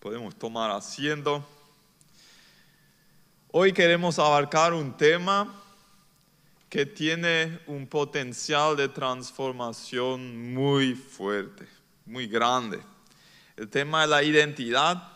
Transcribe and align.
Podemos 0.00 0.34
tomar 0.34 0.70
asiento. 0.70 1.46
Hoy 3.50 3.70
queremos 3.70 4.18
abarcar 4.18 4.72
un 4.72 4.96
tema 4.96 5.62
que 6.70 6.86
tiene 6.86 7.60
un 7.66 7.86
potencial 7.86 8.78
de 8.78 8.88
transformación 8.88 10.54
muy 10.54 10.94
fuerte, 10.94 11.66
muy 12.06 12.26
grande. 12.26 12.80
El 13.58 13.68
tema 13.68 14.00
de 14.00 14.06
la 14.06 14.22
identidad. 14.22 15.06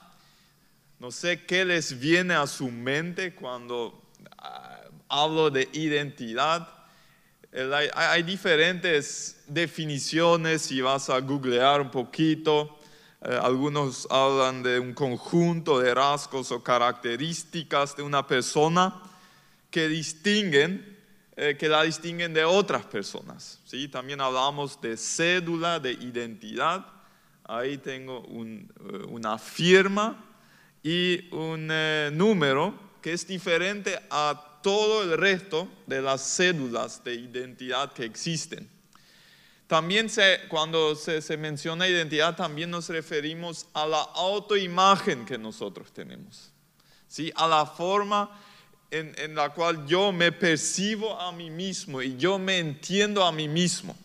No 0.98 1.10
sé 1.10 1.46
qué 1.46 1.64
les 1.64 1.98
viene 1.98 2.34
a 2.34 2.46
su 2.46 2.70
mente 2.70 3.34
cuando 3.34 4.02
ah, 4.36 4.82
hablo 5.08 5.48
de 5.48 5.66
identidad. 5.72 6.68
Hay, 7.54 7.88
hay 7.94 8.22
diferentes 8.22 9.42
definiciones 9.46 10.60
si 10.60 10.82
vas 10.82 11.08
a 11.08 11.20
googlear 11.20 11.80
un 11.80 11.90
poquito. 11.90 12.78
Eh, 13.26 13.38
algunos 13.40 14.06
hablan 14.10 14.62
de 14.62 14.78
un 14.78 14.92
conjunto 14.92 15.80
de 15.80 15.94
rasgos 15.94 16.52
o 16.52 16.62
características 16.62 17.96
de 17.96 18.02
una 18.02 18.26
persona 18.26 19.00
que 19.70 19.88
distinguen, 19.88 20.98
eh, 21.34 21.56
que 21.58 21.68
la 21.70 21.84
distinguen 21.84 22.34
de 22.34 22.44
otras 22.44 22.84
personas. 22.84 23.60
¿sí? 23.64 23.88
También 23.88 24.20
hablamos 24.20 24.78
de 24.78 24.98
cédula, 24.98 25.80
de 25.80 25.92
identidad. 25.92 26.86
Ahí 27.44 27.78
tengo 27.78 28.26
eh, 28.28 28.66
una 29.08 29.38
firma 29.38 30.22
y 30.82 31.34
un 31.34 31.72
número 32.12 32.74
que 33.00 33.14
es 33.14 33.26
diferente 33.26 33.98
a 34.10 34.60
todo 34.62 35.02
el 35.02 35.16
resto 35.16 35.66
de 35.86 36.02
las 36.02 36.36
cédulas 36.36 37.02
de 37.02 37.14
identidad 37.14 37.90
que 37.94 38.04
existen. 38.04 38.68
También 39.66 40.08
cuando 40.48 40.94
se, 40.94 41.36
menciona 41.38 41.88
identidad, 41.88 42.36
también 42.36 42.70
nos 42.70 42.88
referimos 42.88 43.66
a 43.72 43.86
la 43.86 44.02
autoimagen 44.02 45.24
que 45.24 45.38
nosotros 45.38 45.90
tenemos, 45.90 46.52
¿sí? 47.08 47.32
a 47.34 47.48
la 47.48 47.64
forma 47.64 48.30
en, 48.90 49.34
la 49.34 49.48
cual 49.54 49.86
yo 49.86 50.12
me 50.12 50.32
percibo 50.32 51.18
a 51.18 51.32
mí 51.32 51.50
mismo 51.50 52.02
y 52.02 52.16
yo 52.16 52.38
me 52.38 52.58
entiendo 52.58 53.24
a 53.24 53.32
mí 53.32 53.48
mismo. 53.48 53.96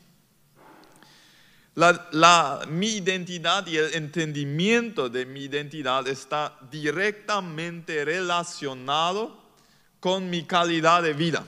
mi 2.69 2.87
identidad 2.87 3.67
y 3.67 3.77
el 3.77 3.93
entendimiento 3.95 5.09
de 5.09 5.25
mi 5.25 5.41
identidad 5.41 6.07
está 6.07 6.57
directamente 6.71 8.05
relacionado 8.05 9.37
con 9.99 10.29
mi 10.29 10.43
calidad 10.45 11.03
de 11.03 11.13
vida 11.13 11.45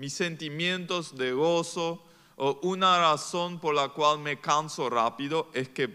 mis 0.00 0.14
sentimientos 0.14 1.14
de 1.18 1.32
gozo 1.32 2.02
o 2.36 2.58
una 2.62 2.98
razón 2.98 3.60
por 3.60 3.74
la 3.74 3.90
cual 3.90 4.18
me 4.18 4.40
canso 4.40 4.88
rápido 4.88 5.50
es 5.52 5.68
que 5.68 5.88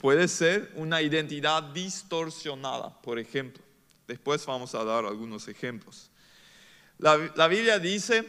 puede 0.00 0.28
ser 0.28 0.70
una 0.76 1.02
identidad 1.02 1.60
distorsionada, 1.64 2.96
por 3.02 3.18
ejemplo. 3.18 3.60
Después 4.06 4.46
vamos 4.46 4.72
a 4.76 4.84
dar 4.84 5.04
algunos 5.04 5.48
ejemplos. 5.48 6.12
La, 6.98 7.18
la 7.34 7.48
Biblia 7.48 7.80
dice 7.80 8.24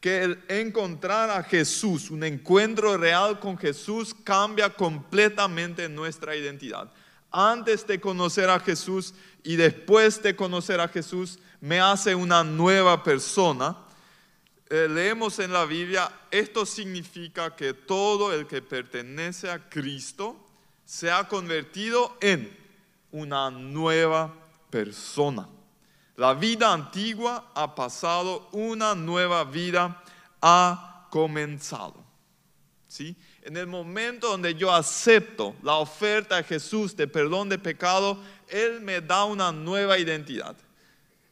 que 0.00 0.22
el 0.22 0.42
encontrar 0.48 1.28
a 1.28 1.42
Jesús, 1.42 2.10
un 2.10 2.24
encuentro 2.24 2.96
real 2.96 3.38
con 3.38 3.58
Jesús, 3.58 4.14
cambia 4.14 4.70
completamente 4.70 5.86
nuestra 5.90 6.34
identidad. 6.34 6.90
Antes 7.30 7.86
de 7.86 8.00
conocer 8.00 8.48
a 8.48 8.58
Jesús 8.60 9.12
y 9.42 9.56
después 9.56 10.22
de 10.22 10.34
conocer 10.34 10.80
a 10.80 10.88
Jesús, 10.88 11.40
me 11.60 11.78
hace 11.78 12.14
una 12.14 12.42
nueva 12.42 13.04
persona 13.04 13.82
eh, 14.68 14.88
leemos 14.88 15.38
en 15.38 15.52
la 15.52 15.64
Biblia, 15.64 16.10
esto 16.30 16.66
significa 16.66 17.54
que 17.54 17.72
todo 17.72 18.32
el 18.32 18.46
que 18.46 18.62
pertenece 18.62 19.48
a 19.48 19.68
Cristo 19.68 20.36
se 20.84 21.10
ha 21.10 21.28
convertido 21.28 22.16
en 22.20 22.56
una 23.12 23.50
nueva 23.50 24.34
persona. 24.70 25.48
La 26.16 26.34
vida 26.34 26.72
antigua 26.72 27.52
ha 27.54 27.74
pasado, 27.74 28.48
una 28.52 28.94
nueva 28.94 29.44
vida 29.44 30.02
ha 30.40 31.06
comenzado. 31.10 32.04
¿Sí? 32.88 33.14
En 33.42 33.56
el 33.56 33.66
momento 33.66 34.28
donde 34.28 34.54
yo 34.54 34.72
acepto 34.72 35.54
la 35.62 35.74
oferta 35.74 36.36
de 36.36 36.44
Jesús 36.44 36.96
de 36.96 37.06
perdón 37.06 37.48
de 37.48 37.58
pecado, 37.58 38.18
Él 38.48 38.80
me 38.80 39.00
da 39.00 39.24
una 39.24 39.52
nueva 39.52 39.98
identidad. 39.98 40.56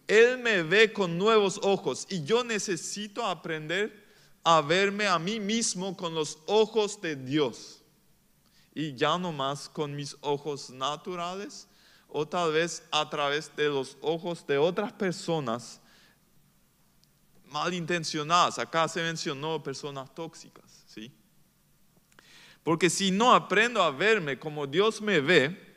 Él 0.07 0.39
me 0.39 0.63
ve 0.63 0.93
con 0.93 1.17
nuevos 1.17 1.59
ojos 1.63 2.07
y 2.11 2.23
yo 2.25 2.45
necesito 2.45 3.25
aprender 3.25 4.05
a 4.43 4.61
verme 4.61 5.07
a 5.07 5.19
mí 5.19 5.41
mismo 5.41 5.97
con 5.97 6.15
los 6.15 6.39
ojos 6.47 7.01
de 7.01 7.17
Dios 7.17 7.83
y 8.75 8.95
ya 8.95 9.17
no 9.17 9.33
más 9.33 9.69
con 9.69 9.95
mis 9.95 10.17
ojos 10.21 10.71
naturales 10.71 11.67
o 12.09 12.27
tal 12.27 12.53
vez 12.53 12.83
a 12.91 13.09
través 13.09 13.55
de 13.57 13.69
los 13.69 13.97
ojos 14.01 14.47
de 14.47 14.59
otras 14.59 14.93
personas 14.93 15.81
malintencionadas. 17.47 18.59
Acá 18.59 18.87
se 18.89 19.01
mencionó 19.01 19.63
personas 19.63 20.15
tóxicas, 20.15 20.85
¿sí? 20.87 21.13
Porque 22.63 22.91
si 22.91 23.11
no 23.11 23.35
aprendo 23.35 23.83
a 23.83 23.91
verme 23.91 24.39
como 24.39 24.67
Dios 24.67 25.01
me 25.01 25.21
ve, 25.21 25.74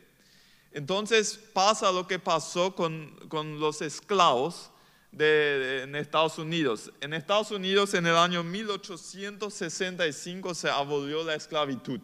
entonces 0.78 1.40
pasa 1.54 1.92
lo 1.92 2.06
que 2.06 2.20
pasó 2.20 2.76
con, 2.76 3.18
los 3.60 3.82
esclavos 3.82 4.70
en 5.12 5.96
Estados 5.96 6.38
Unidos. 6.38 6.92
En 7.02 7.16
Estados 7.16 7.50
Unidos 7.50 7.96
en 7.96 8.06
el 8.06 8.16
año 8.16 8.44
1865 8.44 10.54
se 10.54 10.70
abolió 10.70 11.24
la 11.24 11.34
esclavitud. 11.34 12.00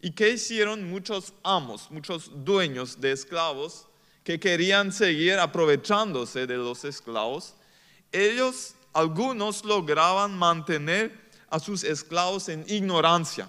¿Y 0.00 0.12
qué 0.12 0.30
hicieron 0.30 0.88
muchos 0.88 1.34
amos, 1.42 1.90
muchos 1.90 2.30
dueños 2.44 3.00
de 3.00 3.10
esclavos 3.10 3.88
que 4.22 4.38
querían 4.38 4.92
seguir 4.92 5.40
aprovechándose 5.40 6.46
de 6.46 6.58
los 6.58 6.84
esclavos? 6.84 7.56
Ellos, 8.12 8.76
algunos 8.92 9.64
lograban 9.64 10.38
mantener 10.38 11.28
a 11.50 11.58
sus 11.58 11.82
esclavos 11.82 12.48
en 12.50 12.64
ignorancia, 12.68 13.48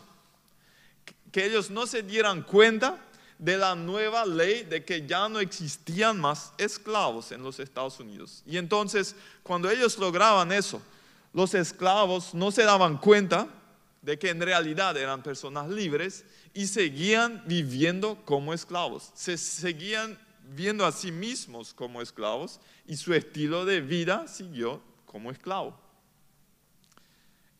que 1.31 1.45
ellos 1.45 1.69
no 1.69 1.85
se 1.85 2.01
dieran 2.01 2.41
cuenta 2.41 3.05
de 3.39 3.57
la 3.57 3.73
nueva 3.73 4.25
ley 4.25 4.63
de 4.63 4.83
que 4.83 5.07
ya 5.07 5.29
no 5.29 5.39
existían 5.39 6.19
más 6.19 6.53
esclavos 6.57 7.31
en 7.31 7.41
los 7.41 7.59
Estados 7.59 8.00
Unidos. 8.00 8.44
Y 8.45 8.57
entonces, 8.57 9.16
cuando 9.41 9.72
ellos 9.72 9.97
lograban 9.97 10.51
eso, 10.51 10.81
los 11.33 11.53
esclavos 11.53 12.33
no 12.33 12.51
se 12.51 12.63
daban 12.63 12.97
cuenta 12.97 13.47
de 14.01 14.19
que 14.19 14.29
en 14.29 14.41
realidad 14.41 14.97
eran 14.97 15.23
personas 15.23 15.69
libres 15.69 16.25
y 16.53 16.67
seguían 16.67 17.41
viviendo 17.45 18.17
como 18.25 18.53
esclavos. 18.53 19.11
Se 19.13 19.38
seguían 19.38 20.19
viendo 20.53 20.85
a 20.85 20.91
sí 20.91 21.11
mismos 21.11 21.73
como 21.73 22.01
esclavos 22.01 22.59
y 22.85 22.97
su 22.97 23.13
estilo 23.13 23.63
de 23.63 23.79
vida 23.79 24.27
siguió 24.27 24.81
como 25.06 25.31
esclavo. 25.31 25.79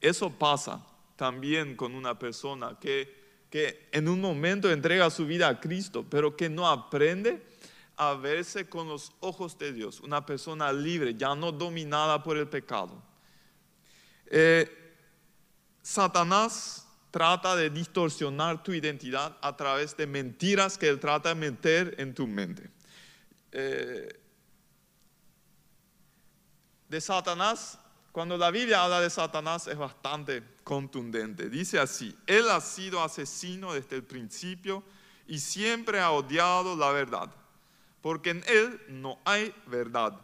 Eso 0.02 0.30
pasa 0.30 0.86
también 1.16 1.76
con 1.76 1.96
una 1.96 2.20
persona 2.20 2.78
que 2.80 3.19
que 3.50 3.90
en 3.92 4.08
un 4.08 4.22
momento 4.22 4.72
entrega 4.72 5.10
su 5.10 5.26
vida 5.26 5.48
a 5.48 5.60
Cristo, 5.60 6.06
pero 6.08 6.36
que 6.36 6.50
no 6.50 6.68
aprende 6.68 7.44
a 7.98 8.14
verse 8.14 8.70
con 8.70 8.88
los 8.88 9.12
ojos 9.20 9.58
de 9.58 9.74
Dios, 9.74 10.00
una 10.00 10.26
persona 10.26 10.72
libre, 10.72 11.16
ya 11.16 11.36
no 11.36 11.52
dominada 11.52 12.24
por 12.24 12.38
el 12.38 12.48
pecado. 12.48 13.02
Eh, 14.28 14.94
Satanás 15.82 16.86
trata 17.12 17.56
de 17.56 17.70
distorsionar 17.70 18.64
tu 18.64 18.74
identidad 18.74 19.36
a 19.42 19.58
través 19.58 19.98
de 19.98 20.06
mentiras 20.06 20.78
que 20.78 20.88
él 20.88 21.00
trata 21.00 21.30
de 21.30 21.36
meter 21.36 21.96
en 21.98 22.14
tu 22.14 22.28
mente. 22.28 22.70
Eh, 23.52 24.20
de 26.88 27.02
Satanás 27.02 27.79
cuando 28.12 28.38
la 28.38 28.52
Biblia 28.52 28.84
habla 28.84 29.02
de 29.02 29.10
Satanás 29.10 29.68
es 29.68 29.78
bastante 29.78 30.44
contundente. 30.64 31.50
Dice 31.50 31.80
así, 31.80 32.16
Él 32.26 32.50
ha 32.50 32.62
sido 32.62 33.04
asesino 33.04 33.74
desde 33.74 33.98
el 33.98 34.04
principio 34.04 34.84
y 35.28 35.40
siempre 35.40 36.00
ha 36.00 36.12
odiado 36.12 36.76
la 36.76 36.92
verdad, 36.92 37.30
porque 38.02 38.32
en 38.32 38.44
Él 38.48 38.82
no 38.88 39.20
hay 39.26 39.54
verdad. 39.68 40.20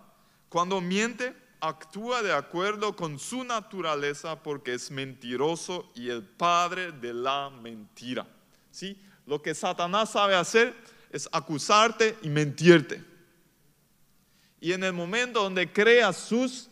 Cuando 0.50 0.82
miente, 0.82 1.36
actúa 1.60 2.22
de 2.22 2.34
acuerdo 2.34 2.96
con 2.96 3.20
su 3.20 3.44
naturaleza 3.44 4.42
porque 4.42 4.74
es 4.74 4.92
mentiroso 4.92 5.92
y 5.96 6.10
el 6.10 6.24
padre 6.24 6.92
de 6.92 7.14
la 7.14 7.50
mentira. 7.50 8.28
¿Sí? 8.72 9.00
Lo 9.26 9.42
que 9.42 9.56
Satanás 9.56 10.12
sabe 10.12 10.36
hacer 10.36 10.76
es 11.12 11.30
acusarte 11.32 12.18
y 12.22 12.30
mentirte. 12.30 13.04
Y 14.60 14.74
en 14.74 14.84
el 14.84 14.94
momento 14.94 15.44
donde 15.44 15.72
crea 15.72 16.12
sus 16.12 16.70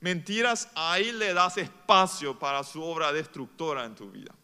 mentiras, 0.00 0.68
ahí 0.74 1.12
le 1.12 1.32
das 1.32 1.56
espacio 1.56 2.38
para 2.38 2.62
su 2.64 2.82
obra 2.82 3.12
destructora 3.12 3.84
en 3.84 3.94
tu 3.94 4.10
vida. 4.10 4.34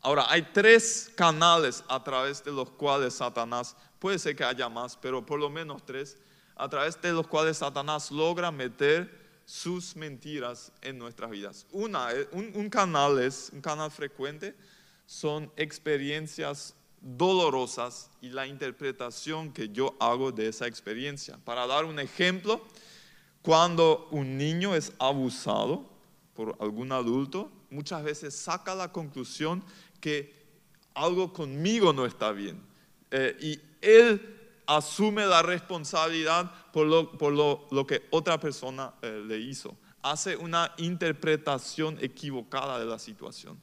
Ahora, 0.00 0.26
hay 0.30 0.42
tres 0.52 1.10
canales 1.16 1.82
a 1.88 2.02
través 2.02 2.44
de 2.44 2.52
los 2.52 2.70
cuales 2.70 3.14
Satanás, 3.14 3.76
puede 3.98 4.18
ser 4.18 4.36
que 4.36 4.44
haya 4.44 4.68
más, 4.68 4.96
pero 4.96 5.24
por 5.24 5.40
lo 5.40 5.50
menos 5.50 5.84
tres, 5.84 6.16
a 6.54 6.68
través 6.68 7.00
de 7.00 7.12
los 7.12 7.26
cuales 7.26 7.58
Satanás 7.58 8.10
logra 8.10 8.50
meter 8.50 9.28
sus 9.44 9.96
mentiras 9.96 10.72
en 10.82 10.98
nuestras 10.98 11.30
vidas. 11.30 11.66
Una, 11.72 12.08
un, 12.32 12.52
un 12.54 12.70
canal 12.70 13.18
es, 13.18 13.50
un 13.52 13.60
canal 13.60 13.90
frecuente, 13.90 14.54
son 15.06 15.50
experiencias 15.56 16.74
dolorosas 17.00 18.10
y 18.20 18.28
la 18.28 18.46
interpretación 18.46 19.52
que 19.52 19.68
yo 19.70 19.96
hago 20.00 20.32
de 20.32 20.48
esa 20.48 20.66
experiencia. 20.66 21.38
Para 21.44 21.66
dar 21.66 21.84
un 21.84 21.98
ejemplo, 21.98 22.62
cuando 23.48 24.08
un 24.10 24.36
niño 24.36 24.74
es 24.74 24.92
abusado 24.98 25.86
por 26.34 26.54
algún 26.60 26.92
adulto, 26.92 27.50
muchas 27.70 28.04
veces 28.04 28.36
saca 28.36 28.74
la 28.74 28.92
conclusión 28.92 29.64
que 30.02 30.34
algo 30.92 31.32
conmigo 31.32 31.94
no 31.94 32.04
está 32.04 32.32
bien. 32.32 32.62
Eh, 33.10 33.34
y 33.40 33.60
él 33.80 34.38
asume 34.66 35.24
la 35.24 35.40
responsabilidad 35.40 36.52
por 36.72 36.86
lo, 37.32 37.86
que 37.86 38.06
otra 38.10 38.38
persona 38.38 38.92
eh, 39.00 39.24
le 39.26 39.38
hizo. 39.38 39.74
Hace 40.02 40.36
una 40.36 40.74
interpretación 40.76 41.96
equivocada 42.02 42.78
de 42.78 42.84
la 42.84 42.98
situación. 42.98 43.58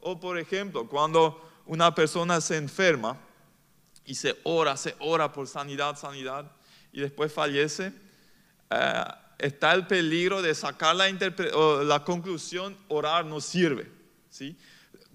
O 0.00 0.20
por 0.20 0.36
ejemplo, 0.36 0.86
cuando 0.86 1.40
una 1.64 1.94
persona 1.94 2.38
se 2.42 2.58
enferma 2.58 3.16
y 4.04 4.14
se 4.14 4.36
ora, 4.44 4.76
se 4.76 4.94
ora 4.98 5.32
por 5.32 5.48
sanidad, 5.48 5.96
sanidad, 5.96 6.52
y 6.92 7.00
después 7.00 7.32
fallece, 7.32 7.94
eh, 8.68 9.04
está 9.38 9.72
el 9.72 9.86
peligro 9.86 10.42
de 10.42 10.54
sacar 10.54 10.96
la, 10.96 11.10
la 11.84 12.04
conclusión, 12.04 12.76
orar 12.88 13.24
no 13.24 13.40
sirve. 13.40 13.90
¿sí? 14.30 14.56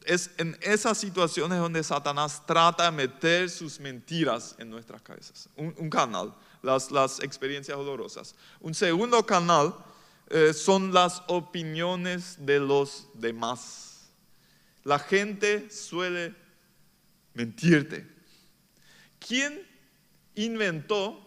Es 0.06 0.32
en 0.38 0.58
esas 0.62 0.98
situaciones 0.98 1.60
donde 1.60 1.84
Satanás 1.84 2.44
trata 2.46 2.86
de 2.86 2.92
meter 2.92 3.50
sus 3.50 3.80
mentiras 3.80 4.56
en 4.58 4.70
nuestras 4.70 5.02
cabezas. 5.02 5.50
Un, 5.56 5.90
canal, 5.90 6.34
las, 6.62 7.20
experiencias 7.20 7.78
dolorosas. 7.78 8.36
Un 8.60 8.74
segundo 8.74 9.26
canal 9.26 9.76
eh, 10.30 10.54
son 10.54 10.94
las 10.94 11.24
opiniones 11.28 12.38
de 12.40 12.60
los 12.60 13.08
demás 13.14 13.88
la 14.88 15.00
gente 15.00 15.70
suele 15.70 16.34
mentirte. 17.34 18.08
¿Quién 19.20 19.68
inventó 20.36 21.27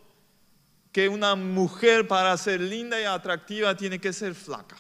que 0.93 1.09
una 1.09 1.37
mujer 1.37 2.09
para 2.09 2.37
ser 2.37 2.61
linda 2.61 3.01
y 3.01 3.05
atractiva 3.05 3.77
tiene 3.77 4.01
que 4.01 4.13
ser 4.13 4.35
flaca? 4.35 4.77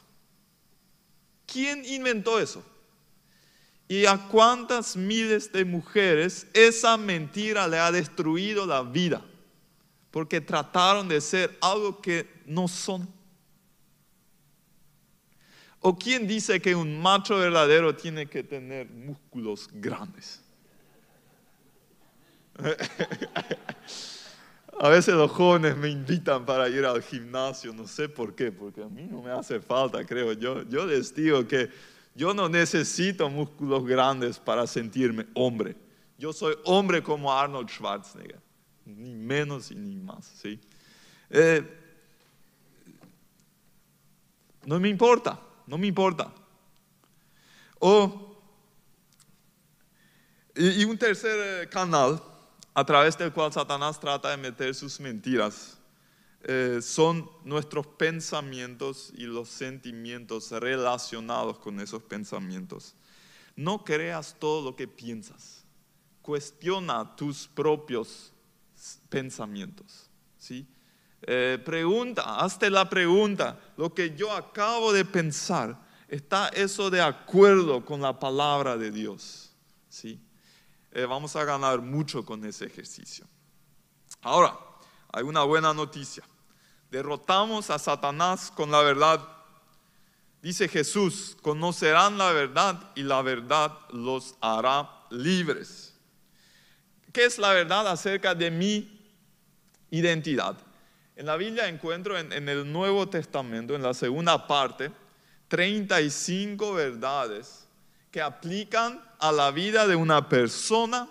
¿Quién 1.46 1.84
inventó 1.84 2.38
eso? 2.38 2.64
¿Y 3.88 4.06
a 4.06 4.16
cuántas 4.28 4.96
miles 4.96 5.50
de 5.50 5.64
mujeres 5.64 6.46
esa 6.54 6.96
mentira 6.96 7.66
le 7.66 7.78
ha 7.78 7.90
destruido 7.90 8.64
la 8.64 8.82
vida? 8.82 9.24
Porque 10.12 10.40
trataron 10.40 11.08
de 11.08 11.20
ser 11.20 11.58
algo 11.60 12.00
que 12.00 12.28
no 12.46 12.68
son. 12.68 13.08
¿O 15.80 15.98
quién 15.98 16.28
dice 16.28 16.60
que 16.60 16.74
un 16.74 17.00
macho 17.00 17.36
verdadero 17.38 17.96
tiene 17.96 18.26
que 18.26 18.44
tener 18.44 18.88
músculos 18.90 19.68
grandes? 19.72 20.40
A 24.80 24.88
veces 24.88 25.14
los 25.14 25.30
jóvenes 25.30 25.76
me 25.76 25.90
invitan 25.90 26.46
para 26.46 26.68
ir 26.68 26.86
al 26.86 27.02
gimnasio, 27.02 27.72
no 27.72 27.86
sé 27.86 28.08
por 28.08 28.34
qué, 28.34 28.50
porque 28.50 28.82
a 28.82 28.88
mí 28.88 29.02
no 29.02 29.20
me 29.20 29.30
hace 29.30 29.60
falta, 29.60 30.04
creo. 30.04 30.32
Yo, 30.32 30.62
yo 30.62 30.86
les 30.86 31.14
digo 31.14 31.46
que 31.46 31.68
yo 32.14 32.32
no 32.32 32.48
necesito 32.48 33.28
músculos 33.28 33.84
grandes 33.84 34.38
para 34.38 34.66
sentirme 34.66 35.26
hombre. 35.34 35.76
Yo 36.18 36.32
soy 36.32 36.54
hombre 36.64 37.02
como 37.02 37.32
Arnold 37.32 37.68
Schwarzenegger, 37.68 38.40
ni 38.86 39.14
menos 39.14 39.70
ni 39.70 39.96
más. 39.96 40.24
¿sí? 40.40 40.58
Eh, 41.28 41.62
no 44.64 44.80
me 44.80 44.88
importa 44.88 45.38
no 45.70 45.78
me 45.78 45.86
importa. 45.86 46.32
O, 47.78 48.36
y, 50.56 50.84
un 50.84 50.98
tercer 50.98 51.62
eh, 51.62 51.68
canal 51.68 52.20
a 52.80 52.84
través 52.86 53.18
del 53.18 53.30
cual 53.30 53.52
Satanás 53.52 54.00
trata 54.00 54.30
de 54.30 54.38
meter 54.38 54.74
sus 54.74 55.00
mentiras 55.00 55.76
eh, 56.44 56.78
son 56.80 57.30
nuestros 57.44 57.86
pensamientos 57.86 59.12
y 59.14 59.24
los 59.24 59.50
sentimientos 59.50 60.50
relacionados 60.50 61.58
con 61.58 61.78
esos 61.78 62.02
pensamientos. 62.02 62.94
No 63.54 63.84
creas 63.84 64.34
todo 64.38 64.64
lo 64.64 64.74
que 64.76 64.88
piensas. 64.88 65.62
Cuestiona 66.22 67.14
tus 67.16 67.46
propios 67.48 68.32
pensamientos. 69.10 70.08
¿sí? 70.38 70.66
Eh, 71.20 71.58
pregunta, 71.62 72.40
hazte 72.40 72.70
la 72.70 72.88
pregunta, 72.88 73.60
lo 73.76 73.92
que 73.92 74.16
yo 74.16 74.32
acabo 74.32 74.94
de 74.94 75.04
pensar, 75.04 75.78
¿está 76.08 76.48
eso 76.48 76.88
de 76.88 77.02
acuerdo 77.02 77.84
con 77.84 78.00
la 78.00 78.18
palabra 78.18 78.78
de 78.78 78.90
Dios? 78.90 79.52
¿Sí? 79.90 80.18
Eh, 80.92 81.04
vamos 81.04 81.36
a 81.36 81.44
ganar 81.44 81.80
mucho 81.80 82.24
con 82.24 82.44
ese 82.44 82.66
ejercicio. 82.66 83.26
Ahora, 84.22 84.58
hay 85.12 85.22
una 85.22 85.42
buena 85.42 85.72
noticia. 85.72 86.24
Derrotamos 86.90 87.70
a 87.70 87.78
Satanás 87.78 88.50
con 88.50 88.70
la 88.70 88.80
verdad. 88.80 89.20
Dice 90.42 90.68
Jesús, 90.68 91.36
conocerán 91.42 92.18
la 92.18 92.32
verdad 92.32 92.90
y 92.94 93.02
la 93.02 93.22
verdad 93.22 93.78
los 93.90 94.34
hará 94.40 94.90
libres. 95.10 95.94
¿Qué 97.12 97.24
es 97.24 97.38
la 97.38 97.52
verdad 97.52 97.86
acerca 97.88 98.34
de 98.34 98.50
mi 98.50 99.00
identidad? 99.90 100.56
En 101.16 101.26
la 101.26 101.36
Biblia 101.36 101.68
encuentro 101.68 102.18
en, 102.18 102.48
el 102.48 102.72
Nuevo 102.72 103.08
Testamento, 103.08 103.74
en 103.74 103.82
la 103.82 103.92
segunda 103.92 104.46
parte, 104.46 104.90
35 105.48 106.72
verdades 106.72 107.66
que 108.10 108.22
aplican 108.22 109.02
a 109.20 109.30
la 109.30 109.50
vida 109.50 109.86
de 109.86 109.94
una 109.94 110.28
persona 110.28 111.08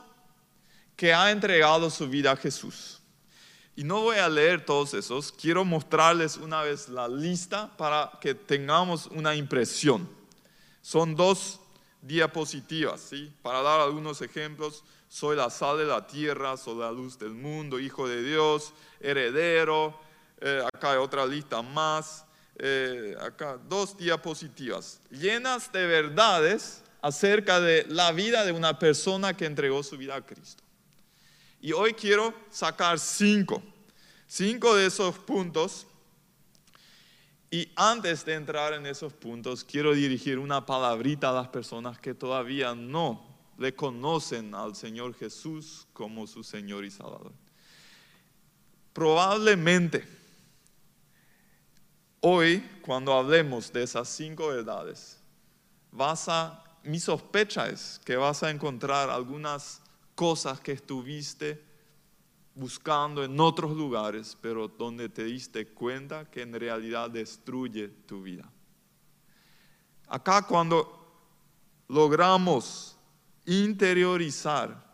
que 0.96 1.14
ha 1.14 1.32
entregado 1.32 1.90
su 1.90 2.10
vida 2.10 2.32
a 2.32 2.36
Jesús. 2.36 3.00
Y 3.76 3.84
no 3.84 4.02
voy 4.02 4.18
a 4.18 4.28
leer 4.28 4.66
todos 4.66 4.94
esos, 4.94 5.32
quiero 5.32 5.64
mostrarles 5.64 6.36
una 6.36 6.62
vez 6.64 6.90
la 6.90 7.08
lista 7.08 7.72
para 7.78 8.12
que 8.20 8.34
tengamos 8.36 9.06
una 9.08 9.36
impresión. 9.36 10.10
Son 10.82 11.16
dos 11.16 11.62
diapositivas, 12.02 13.00
¿sí? 13.00 13.32
Para 13.42 13.62
dar 13.62 13.80
algunos 13.80 14.22
ejemplos, 14.22 14.84
soy 15.08 15.38
la 15.38 15.50
sal 15.50 15.78
de 15.78 15.86
la 15.86 16.06
tierra, 16.06 16.58
soy 16.58 16.80
la 16.80 16.92
luz 16.92 17.18
del 17.18 17.32
mundo, 17.32 17.80
hijo 17.80 18.08
de 18.08 18.22
Dios, 18.22 18.74
heredero. 19.00 19.98
Eh, 20.42 20.62
acá 20.74 20.92
hay 20.92 20.98
otra 20.98 21.26
lista 21.26 21.62
más. 21.62 22.26
Eh, 22.62 23.16
acá 23.22 23.58
dos 23.70 23.98
diapositivas 23.98 25.00
llenas 25.10 25.72
de 25.72 25.88
verdades 25.88 26.84
acerca 27.02 27.60
de 27.60 27.86
la 27.88 28.12
vida 28.12 28.46
de 28.46 28.52
una 28.52 28.78
persona 28.80 29.36
que 29.36 29.46
entregó 29.46 29.84
su 29.84 29.98
vida 29.98 30.16
a 30.16 30.26
Cristo. 30.26 30.64
Y 31.62 31.72
hoy 31.74 31.94
quiero 31.94 32.34
sacar 32.50 33.00
cinco, 33.00 33.62
cinco 34.28 34.76
de 34.76 34.86
esos 34.86 35.18
puntos. 35.20 35.86
Y 37.52 37.72
antes 37.76 38.24
de 38.26 38.36
entrar 38.36 38.74
en 38.74 38.86
esos 38.86 39.14
puntos, 39.14 39.64
quiero 39.64 39.94
dirigir 39.94 40.38
una 40.38 40.66
palabrita 40.66 41.30
a 41.30 41.34
las 41.34 41.48
personas 41.48 42.00
que 42.00 42.14
todavía 42.14 42.76
no 42.76 43.28
le 43.58 43.76
conocen 43.76 44.56
al 44.56 44.76
Señor 44.76 45.14
Jesús 45.16 45.88
como 45.92 46.28
su 46.28 46.44
Señor 46.44 46.86
y 46.86 46.92
Salvador. 46.92 47.34
Probablemente 48.94 50.08
hoy, 52.22 52.60
cuando 52.82 53.14
hablemos 53.14 53.72
de 53.72 53.84
esas 53.84 54.08
cinco 54.10 54.48
verdades, 54.48 55.20
vas 55.92 56.30
a, 56.30 56.64
mi 56.84 57.00
sospecha 57.00 57.68
es 57.70 58.00
que 58.04 58.16
vas 58.16 58.44
a 58.44 58.50
encontrar 58.50 59.10
algunas 59.10 59.82
cosas 60.16 60.60
que 60.60 60.74
estuviste 60.74 61.64
buscando 62.56 63.24
en 63.24 63.40
otros 63.40 63.72
lugares, 63.72 64.38
pero 64.42 64.68
donde 64.68 65.10
te 65.10 65.24
diste 65.24 65.68
cuenta 65.68 66.30
que 66.30 66.42
en 66.42 66.54
realidad 66.54 67.10
destruye 67.10 67.88
tu 67.88 68.22
vida. 68.22 68.52
Acá 70.08 70.42
cuando 70.42 71.00
logramos 71.88 72.98
interiorizar 73.46 74.90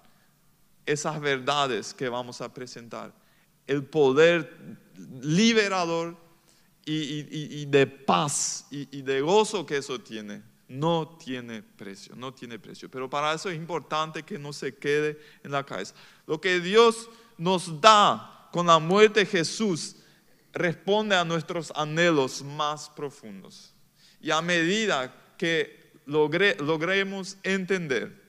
esas 0.86 1.20
verdades 1.20 1.94
que 1.94 2.10
vamos 2.10 2.42
a 2.42 2.54
presentar, 2.54 3.14
el 3.66 3.84
poder 3.84 4.78
liberador 5.22 6.16
y, 6.86 7.66
de 7.66 7.88
paz 7.88 8.68
y, 8.70 9.02
de 9.02 9.22
gozo 9.22 9.66
que 9.66 9.78
eso 9.78 10.00
tiene, 10.00 10.44
no 10.68 11.18
tiene 11.18 11.62
precio, 11.62 12.16
no 12.16 12.34
tiene 12.34 12.60
precio. 12.60 12.90
Pero 12.90 13.10
para 13.10 13.34
eso 13.34 13.50
es 13.50 13.56
importante 13.56 14.24
que 14.24 14.40
no 14.40 14.54
se 14.54 14.76
quede 14.76 15.20
en 15.44 15.52
la 15.52 15.64
cabeza. 15.64 15.94
Lo 16.26 16.42
que 16.42 16.60
Dios 16.60 17.10
nos 17.38 17.80
da 17.80 18.50
con 18.52 18.68
la 18.68 18.80
muerte 18.80 19.22
de 19.22 19.26
Jesús 19.26 19.98
responde 20.54 21.16
a 21.16 21.26
nuestros 21.26 21.72
anhelos 21.76 22.42
más 22.44 22.90
profundos. 22.90 23.74
Y 24.22 24.32
a 24.32 24.42
medida 24.42 25.14
que 25.38 25.92
logremos 26.06 27.38
entender 27.44 28.24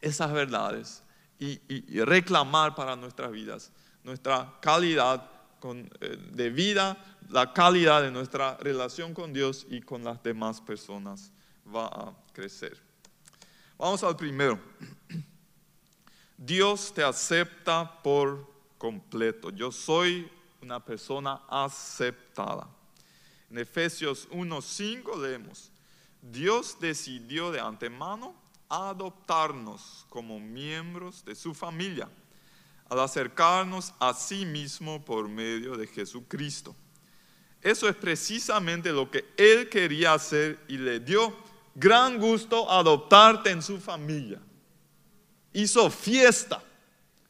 esas 0.00 0.32
verdades 0.32 1.02
y, 1.38 1.58
reclamar 2.00 2.74
para 2.74 2.96
nuestras 2.96 3.30
vidas 3.32 3.72
nuestra 4.04 4.52
calidad 4.60 5.30
eh, 6.00 6.18
de 6.32 6.50
vida, 6.50 6.96
la 7.28 7.52
calidad 7.52 8.02
de 8.02 8.10
nuestra 8.10 8.56
relación 8.56 9.14
con 9.14 9.32
Dios 9.32 9.66
y 9.70 9.80
con 9.80 10.02
las 10.02 10.20
demás 10.22 10.60
personas 10.60 11.30
va 11.66 11.86
a 11.86 12.14
crecer. 12.32 12.80
Vamos 13.78 14.02
al 14.02 14.16
primero. 14.16 14.58
Dios 16.36 16.92
te 16.94 17.02
acepta 17.02 18.02
por 18.02 18.46
completo. 18.78 19.50
Yo 19.50 19.70
soy 19.70 20.30
una 20.60 20.84
persona 20.84 21.42
aceptada. 21.48 22.68
En 23.50 23.58
Efesios 23.58 24.28
1.5 24.30 25.20
leemos, 25.20 25.70
Dios 26.20 26.78
decidió 26.80 27.50
de 27.50 27.60
antemano 27.60 28.34
adoptarnos 28.68 30.06
como 30.08 30.40
miembros 30.40 31.24
de 31.24 31.34
su 31.34 31.52
familia 31.52 32.08
al 32.88 33.00
acercarnos 33.00 33.94
a 34.00 34.12
sí 34.12 34.44
mismo 34.44 35.04
por 35.04 35.28
medio 35.28 35.76
de 35.76 35.86
Jesucristo. 35.86 36.76
Eso 37.62 37.88
es 37.88 37.96
precisamente 37.96 38.92
lo 38.92 39.10
que 39.10 39.24
Él 39.36 39.68
quería 39.68 40.14
hacer 40.14 40.58
y 40.68 40.76
le 40.76 41.00
dio 41.00 41.34
gran 41.74 42.18
gusto 42.18 42.70
adoptarte 42.70 43.50
en 43.50 43.62
su 43.62 43.80
familia. 43.80 44.40
Hizo 45.52 45.90
fiesta 45.90 46.62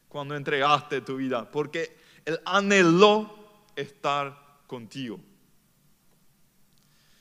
cuando 0.08 0.36
entregaste 0.36 1.00
tu 1.00 1.16
vida, 1.16 1.50
porque 1.50 1.96
Él 2.24 2.40
anheló 2.44 3.34
estar 3.74 4.60
contigo. 4.66 5.18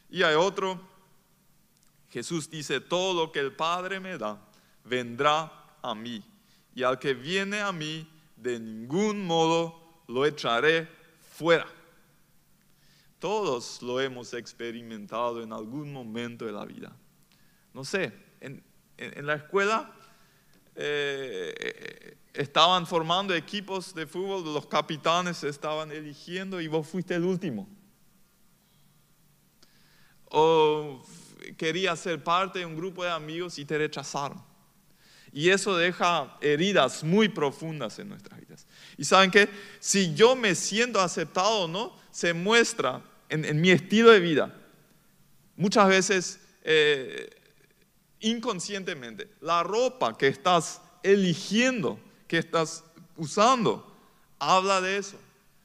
Y 0.09 0.23
hay 0.23 0.35
otro, 0.35 0.79
Jesús 2.09 2.49
dice, 2.49 2.81
todo 2.81 3.13
lo 3.13 3.31
que 3.31 3.39
el 3.39 3.53
Padre 3.53 3.99
me 3.99 4.17
da, 4.17 4.37
vendrá 4.83 5.51
a 5.81 5.95
mí. 5.95 6.23
Y 6.75 6.83
al 6.83 6.99
que 6.99 7.13
viene 7.13 7.61
a 7.61 7.71
mí, 7.71 8.07
de 8.35 8.59
ningún 8.59 9.25
modo 9.25 10.03
lo 10.07 10.25
echaré 10.25 10.89
fuera. 11.33 11.67
Todos 13.19 13.81
lo 13.81 14.01
hemos 14.01 14.33
experimentado 14.33 15.41
en 15.43 15.53
algún 15.53 15.93
momento 15.93 16.45
de 16.45 16.51
la 16.51 16.65
vida. 16.65 16.91
No 17.73 17.85
sé, 17.85 18.11
en, 18.39 18.63
la 19.25 19.35
escuela 19.35 19.91
eh, 20.75 22.17
estaban 22.33 22.85
formando 22.85 23.33
equipos 23.33 23.93
de 23.95 24.05
fútbol, 24.05 24.53
los 24.53 24.67
capitanes 24.67 25.43
estaban 25.43 25.91
eligiendo 25.91 26.61
y 26.61 26.67
vos 26.67 26.87
fuiste 26.87 27.15
el 27.15 27.23
último. 27.23 27.67
O 30.25 31.03
querías 31.57 31.99
ser 31.99 32.23
parte 32.23 32.59
de 32.59 32.65
un 32.65 32.75
grupo 32.75 33.03
de 33.03 33.09
amigos 33.09 33.57
y 33.57 33.65
te 33.65 33.77
rechazaron. 33.77 34.41
Y 35.33 35.49
eso 35.49 35.77
deja 35.77 36.37
heridas 36.41 37.03
muy 37.03 37.29
profundas 37.29 37.99
en 37.99 38.09
nuestras 38.09 38.39
vidas. 38.39 38.67
Y 38.97 39.05
saben 39.05 39.31
que 39.31 39.49
si 39.79 40.13
yo 40.13 40.35
me 40.35 40.55
siento 40.55 40.99
aceptado 40.99 41.61
o 41.61 41.67
no, 41.67 41.97
se 42.11 42.33
muestra 42.33 43.01
en, 43.29 43.61
mi 43.61 43.71
estilo 43.71 44.11
de 44.11 44.19
vida. 44.19 44.53
Muchas 45.55 45.87
veces 45.87 46.39
eh, 46.63 47.29
inconscientemente, 48.21 49.29
la 49.41 49.63
ropa 49.63 50.17
que 50.17 50.27
estás 50.27 50.81
eligiendo, 51.03 51.99
que 52.27 52.37
estás 52.37 52.83
usando, 53.17 53.85
habla 54.39 54.81
de 54.81 54.97
eso. 54.97 55.17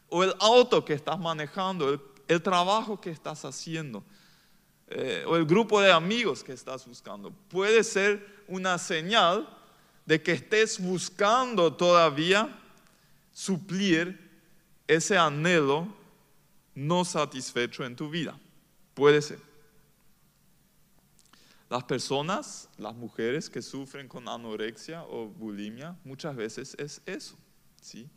O 0.08 0.25
el 0.25 0.34
auto 0.40 0.84
que 0.84 0.94
estás 0.94 1.18
manejando, 1.18 2.00
el, 2.28 2.42
trabajo 2.42 3.00
que 3.00 3.10
estás 3.10 3.44
haciendo, 3.44 4.02
eh, 4.88 5.25
o 5.26 5.36
el 5.36 5.44
grupo 5.44 5.80
de 5.80 5.92
amigos 5.92 6.42
que 6.44 6.52
estás 6.52 6.86
buscando. 6.86 7.30
Puede 7.48 7.82
ser 7.84 8.44
una 8.48 8.78
señal 8.78 9.48
de 10.04 10.22
que 10.22 10.32
estés 10.32 10.80
buscando 10.80 11.72
todavía 11.75 12.56
suplir 13.32 14.18
ese 14.86 15.18
anhelo 15.18 15.88
no 16.75 17.04
satisfecho 17.04 17.84
en 17.84 17.96
tu 17.96 18.08
vida. 18.08 18.38
Puede 18.94 19.20
ser. 19.20 19.40
Las 21.68 21.82
personas, 21.85 22.68
las 22.78 22.94
mujeres 22.94 23.50
que 23.50 23.61
sufren 23.61 24.06
con 24.06 24.28
anorexia 24.28 25.02
o 25.04 25.26
bulimia, 25.26 25.96
muchas 26.04 26.37
veces 26.37 26.76
es 26.78 27.02
eso. 27.06 27.37
¿sí? 27.80 28.08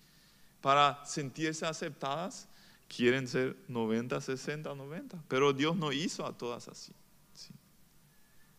Para 0.61 1.03
sentirse 1.05 1.65
aceptadas, 1.65 2.47
quieren 2.87 3.27
ser 3.27 3.55
90, 3.67 4.21
60, 4.21 4.75
90. 4.75 5.23
Pero 5.27 5.51
Dios 5.51 5.75
no 5.75 5.91
hizo 5.91 6.25
a 6.25 6.37
todas 6.37 6.67
así. 6.67 6.93
¿sí? 7.33 7.51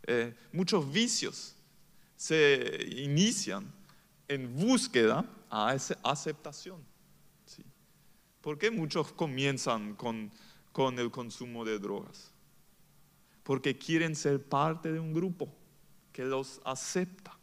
Eh, 0.04 0.34
muchos 0.52 0.90
vicios 0.90 1.54
se 2.16 2.84
inician 2.96 3.72
en 4.26 4.52
búsqueda 4.56 5.24
a 5.50 5.72
esa 5.72 5.96
aceptación. 6.02 6.82
¿sí? 7.46 7.64
¿Por 8.40 8.58
qué 8.58 8.72
muchos 8.72 9.12
comienzan 9.12 9.94
con, 9.94 10.32
con 10.72 10.98
el 10.98 11.12
consumo 11.12 11.64
de 11.64 11.78
drogas? 11.78 12.29
Porque 13.42 13.76
quieren 13.76 14.14
ser 14.14 14.42
parte 14.42 14.92
de 14.92 15.00
un 15.00 15.12
grupo 15.12 15.48
que 16.12 16.24
los 16.24 16.60
acepta. 16.64 17.36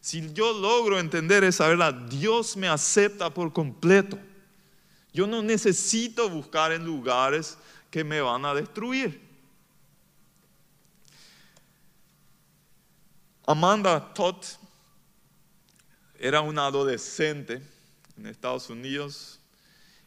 Si 0.00 0.32
yo 0.32 0.52
logro 0.52 0.98
entender 0.98 1.44
esa 1.44 1.68
verdad, 1.68 1.94
Dios 1.94 2.56
me 2.56 2.68
acepta 2.68 3.32
por 3.32 3.52
completo. 3.52 4.18
Yo 5.12 5.26
no 5.26 5.42
necesito 5.42 6.28
buscar 6.28 6.72
en 6.72 6.84
lugares 6.84 7.56
que 7.90 8.04
me 8.04 8.20
van 8.20 8.44
a 8.44 8.52
destruir. 8.52 9.22
Amanda 13.46 14.12
Todd 14.12 14.44
era 16.18 16.40
una 16.40 16.66
adolescente 16.66 17.62
en 18.16 18.26
Estados 18.26 18.70
Unidos 18.70 19.38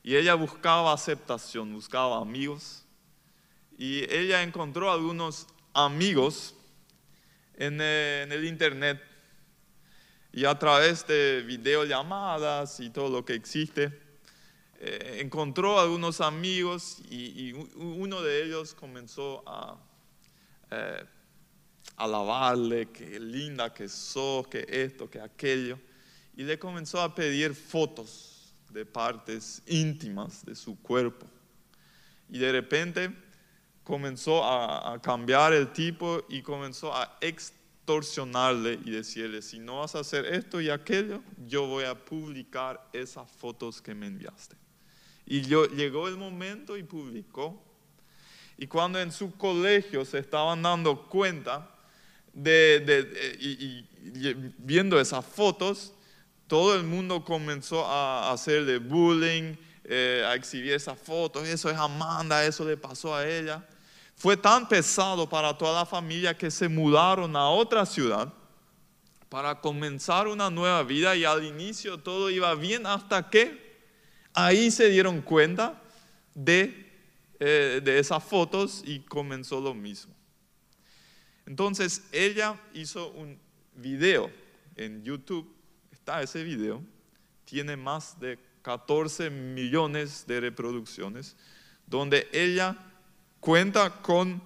y 0.04 0.16
ella 0.16 0.34
buscaba 0.34 0.92
aceptación, 0.92 1.74
buscaba 1.74 2.20
amigos 2.20 2.84
y 3.78 4.12
ella 4.12 4.42
encontró 4.42 4.92
algunos 4.92 5.48
amigos 5.74 6.56
en, 7.56 7.80
eh, 7.80 8.28
el 8.30 8.46
internet 8.46 9.02
y 10.34 10.46
a 10.46 10.58
través 10.58 11.06
de 11.08 11.44
videollamadas 11.46 12.80
y 12.80 12.90
todo 12.90 13.10
lo 13.10 13.24
que 13.26 13.34
existe, 13.34 13.92
eh, 14.80 15.20
encontró 15.22 15.80
algunos 15.80 16.22
amigos 16.22 17.00
y, 17.10 17.54
uno 17.76 18.22
de 18.22 18.44
ellos 18.44 18.74
comenzó 18.74 19.44
a 19.48 19.78
eh, 20.72 21.04
alabarle, 21.96 22.92
que 22.92 23.20
linda 23.20 23.74
que 23.74 23.88
sos, 23.88 24.48
que 24.48 24.66
esto, 24.68 25.10
que 25.10 25.20
aquello. 25.20 25.80
Y 26.36 26.44
le 26.44 26.60
comenzó 26.60 27.02
a 27.02 27.16
pedir 27.16 27.56
fotos 27.56 28.54
de 28.70 28.86
partes 28.86 29.64
íntimas 29.66 30.46
de 30.46 30.54
su 30.54 30.80
cuerpo. 30.80 31.26
Y 32.30 32.38
de 32.38 32.52
repente 32.52 33.27
comenzó 33.88 34.44
a, 34.44 35.00
cambiar 35.02 35.54
el 35.54 35.72
tipo 35.72 36.22
y 36.28 36.42
comenzó 36.42 36.94
a 36.94 37.18
extorsionarle 37.22 38.82
y 38.84 38.92
decirle, 38.92 39.42
si 39.42 39.60
no 39.60 39.80
vas 39.80 39.96
a 39.96 40.00
hacer 40.00 40.26
esto 40.26 40.60
y 40.60 40.70
aquello, 40.70 41.24
yo 41.48 41.68
voy 41.68 41.86
a 41.86 41.96
publicar 41.96 42.86
esas 42.92 43.32
fotos 43.32 43.82
que 43.82 43.96
me 43.96 44.08
enviaste. 44.08 44.58
Y 45.26 45.44
llegó 45.44 46.10
el 46.10 46.18
momento 46.18 46.76
y 46.76 46.84
publicó. 46.84 47.64
Y 48.58 48.68
cuando 48.68 49.00
en 49.00 49.10
su 49.10 49.34
colegio 49.38 50.04
se 50.04 50.20
estaban 50.20 50.62
dando 50.62 51.08
cuenta 51.08 51.74
de, 52.34 53.38
y, 53.40 53.86
viendo 54.58 55.00
esas 55.00 55.26
fotos, 55.26 55.94
todo 56.48 56.76
el 56.76 56.84
mundo 56.84 57.24
comenzó 57.24 57.86
a 57.86 58.34
hacerle 58.34 58.80
bullying, 58.80 59.56
eh, 59.86 60.26
a 60.28 60.36
exhibir 60.36 60.74
esas 60.74 61.00
fotos, 61.00 61.48
eso 61.48 61.70
es 61.70 61.78
Amanda, 61.78 62.46
eso 62.46 62.66
le 62.66 62.76
pasó 62.76 63.16
a 63.16 63.26
ella. 63.26 63.66
Fue 64.18 64.36
tan 64.36 64.68
pesado 64.68 65.30
para 65.30 65.56
toda 65.56 65.80
la 65.80 65.86
familia 65.86 66.36
que 66.36 66.50
se 66.50 66.68
mudaron 66.68 67.36
a 67.36 67.50
otra 67.50 67.86
ciudad 67.86 68.34
para 69.30 69.62
comenzar 69.62 70.28
una 70.28 70.50
nueva 70.50 70.82
vida 70.82 71.16
y 71.16 71.24
al 71.24 71.44
inicio 71.44 72.00
todo 72.00 72.32
iba 72.32 72.56
bien 72.56 72.88
hasta 72.88 73.30
que 73.30 73.78
ahí 74.34 74.72
se 74.72 74.90
dieron 74.90 75.22
cuenta 75.22 75.80
de, 76.34 76.92
eh, 77.40 77.80
de 77.84 78.00
esas 78.00 78.24
fotos 78.24 78.82
y 78.86 79.02
comenzó 79.02 79.62
lo 79.62 79.76
mismo. 79.76 80.16
Entonces 81.46 82.04
ella 82.12 82.60
hizo 82.74 83.12
un 83.12 83.40
video 83.76 84.32
en 84.76 85.04
YouTube, 85.04 85.48
está 85.92 86.24
ese 86.24 86.44
video, 86.44 86.84
tiene 87.46 87.78
más 87.78 88.20
de 88.20 88.40
14 88.64 89.30
millones 89.30 90.26
de 90.26 90.40
reproducciones, 90.42 91.36
donde 91.86 92.28
ella 92.34 92.87
cuenta 93.48 93.90
con, 94.02 94.42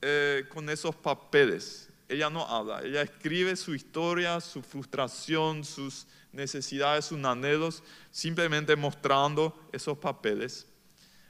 eh, 0.00 0.46
con 0.48 0.70
esos 0.70 0.96
papeles. 0.96 1.90
Ella 2.08 2.30
no 2.30 2.40
habla, 2.46 2.80
ella 2.82 3.02
escribe 3.02 3.54
su 3.54 3.74
historia, 3.74 4.40
su 4.40 4.62
frustración, 4.62 5.62
sus 5.62 6.06
necesidades, 6.32 7.04
sus 7.04 7.22
anhelos, 7.22 7.82
simplemente 8.10 8.74
mostrando 8.74 9.54
esos 9.72 9.98
papeles. 9.98 10.66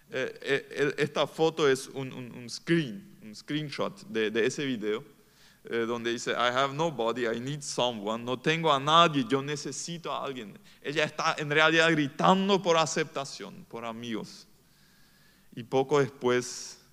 Eh, 0.09 0.39
eh, 0.41 0.95
esta 0.99 1.27
foto 1.27 1.69
es 1.69 1.89
un, 1.89 2.47
screen, 2.49 3.19
un 3.21 3.35
screenshot 3.35 4.07
de, 4.07 4.31
de 4.31 4.47
ese 4.47 4.65
video 4.65 5.03
donde 5.65 6.13
dice, 6.13 6.31
I 6.31 6.53
have 6.55 6.75
nobody, 6.75 7.27
I 7.27 7.41
need 7.41 7.61
someone, 7.61 8.25
no 8.25 8.39
tengo 8.39 8.73
a 8.73 8.79
nadie, 8.79 9.25
yo 9.29 9.43
necesito 9.43 10.13
a 10.13 10.25
alguien. 10.25 10.57
Ella 10.81 11.03
está 11.03 11.35
en 11.39 11.51
realidad 11.51 11.91
gritando 11.91 12.63
por 12.63 12.77
aceptación, 12.77 13.67
por 13.69 13.85
amigos. 13.85 14.47
Y 15.57 15.65
poco 15.65 15.99
después, 15.99 16.86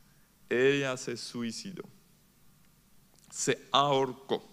ella 0.53 0.97
se 0.97 1.17
suicidó, 1.17 1.83
se 3.29 3.67
ahorcó. 3.71 4.43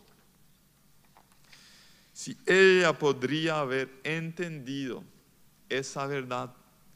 si 2.13 2.37
ella 2.47 2.93
podría 2.99 3.61
haber 3.61 3.89
entendido 4.05 5.03
esa 5.69 6.07
verdad, 6.07 6.53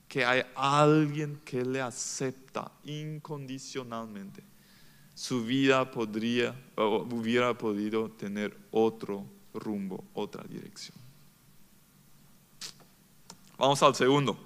que 0.07 0.25
hay 0.25 0.43
alguien 0.55 1.41
que 1.45 1.65
le 1.65 1.81
acepta 1.81 2.71
incondicionalmente, 2.85 4.45
su 5.15 5.45
vida 5.45 5.91
podría 5.91 6.55
o 6.77 7.07
hubiera 7.11 7.57
podido 7.57 8.11
tener 8.11 8.57
otro 8.71 9.25
rumbo, 9.55 10.05
otra 10.13 10.45
dirección. 10.45 10.99
Vamos 13.57 13.83
al 13.83 13.95
segundo. 13.95 14.39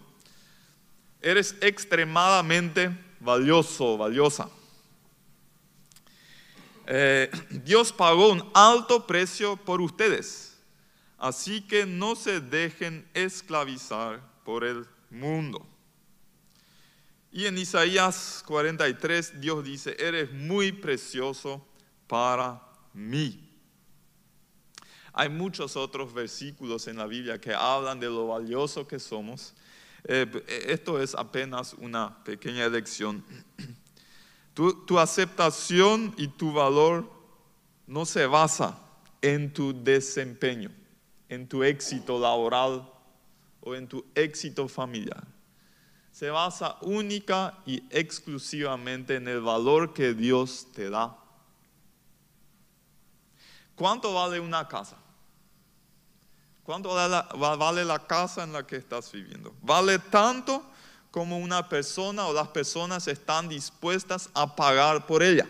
Eres 1.21 1.57
extremadamente 1.61 2.97
valioso, 3.21 3.97
valiosa. 3.97 4.49
Eh, 6.87 7.31
Dios 7.65 7.93
pagó 7.93 8.31
un 8.31 8.51
alto 8.55 9.07
precio 9.07 9.57
por 9.57 9.81
ustedes, 9.81 10.57
así 11.19 11.61
que 11.61 11.85
no 11.85 12.17
se 12.17 12.41
dejen 12.41 13.07
esclavizar 13.13 14.23
por 14.45 14.65
el 14.65 14.87
mundo. 15.11 15.67
Y 17.31 17.45
en 17.45 17.59
Isaías 17.59 18.43
43 18.47 19.41
Dios 19.41 19.63
dice, 19.63 19.97
eres 19.99 20.33
muy 20.33 20.73
precioso 20.73 21.67
para 22.07 22.63
mí. 22.95 23.45
Hay 25.13 25.29
muchos 25.29 25.77
otros 25.77 26.15
versículos 26.15 26.87
en 26.89 26.97
la 26.97 27.07
Biblia 27.07 27.41
que 27.41 27.53
hablan 27.53 28.01
de 28.01 28.07
lo 28.07 28.29
valioso 28.29 28.87
que 28.87 28.99
somos. 28.99 29.53
Eh, 30.11 30.27
esto 30.67 31.01
es 31.01 31.15
apenas 31.15 31.75
una 31.75 32.25
pequeña 32.25 32.65
elección. 32.65 33.25
Tu, 34.55 34.73
tu 34.87 34.99
aceptación 34.99 36.13
y 36.17 36.27
tu 36.27 36.53
valor 36.53 37.09
no 37.87 38.05
se 38.05 38.27
basa 38.27 38.77
en 39.23 39.53
tu 39.53 39.85
desempeño, 39.85 40.73
en 41.29 41.49
tu 41.49 41.63
éxito 41.63 42.19
laboral 42.19 42.91
o 43.61 43.77
en 43.77 43.87
tu 43.87 44.05
éxito 44.17 44.67
familiar. 44.67 45.25
Se 46.11 46.31
basa 46.31 46.77
única 46.81 47.57
y 47.67 47.85
exclusivamente 47.91 49.15
en 49.15 49.29
el 49.29 49.41
valor 49.43 49.95
que 49.95 50.13
Dios 50.13 50.67
te 50.75 50.91
da. 50.91 51.17
¿Cuánto 53.77 54.13
vale 54.13 54.41
una 54.41 54.67
casa? 54.67 54.97
¿Cuánto 56.69 56.91
vale 56.91 57.83
la 57.83 57.99
casa 57.99 58.45
en 58.45 58.53
la 58.53 58.67
que 58.67 58.77
estás 58.77 59.11
viviendo? 59.11 59.55
¿Vale 59.63 59.99
tanto 59.99 60.63
como 61.11 61.39
una 61.39 61.67
persona 61.67 62.27
o 62.27 62.35
las 62.35 62.49
personas 62.49 63.09
están 63.09 63.49
dispuestas 63.49 64.29
a 64.35 64.55
pagar 64.55 65.07
por 65.07 65.23
ella? 65.23 65.49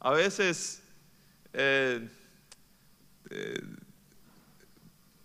A 0.00 0.10
veces 0.10 0.82
eh, 1.54 2.06
eh, 3.30 3.62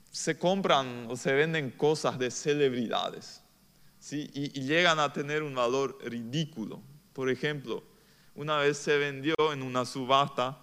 se 0.10 0.39
compran 0.39 1.07
o 1.10 1.17
se 1.17 1.33
venden 1.33 1.69
cosas 1.71 2.17
de 2.17 2.31
celebridades 2.31 3.41
¿sí? 4.00 4.31
y, 4.33 4.57
y 4.57 4.63
llegan 4.63 5.00
a 5.00 5.12
tener 5.12 5.43
un 5.43 5.53
valor 5.53 5.98
ridículo. 6.01 6.81
Por 7.12 7.29
ejemplo, 7.29 7.83
una 8.36 8.55
vez 8.55 8.77
se 8.77 8.98
vendió 8.98 9.36
en 9.51 9.62
una 9.62 9.83
subasta 9.83 10.60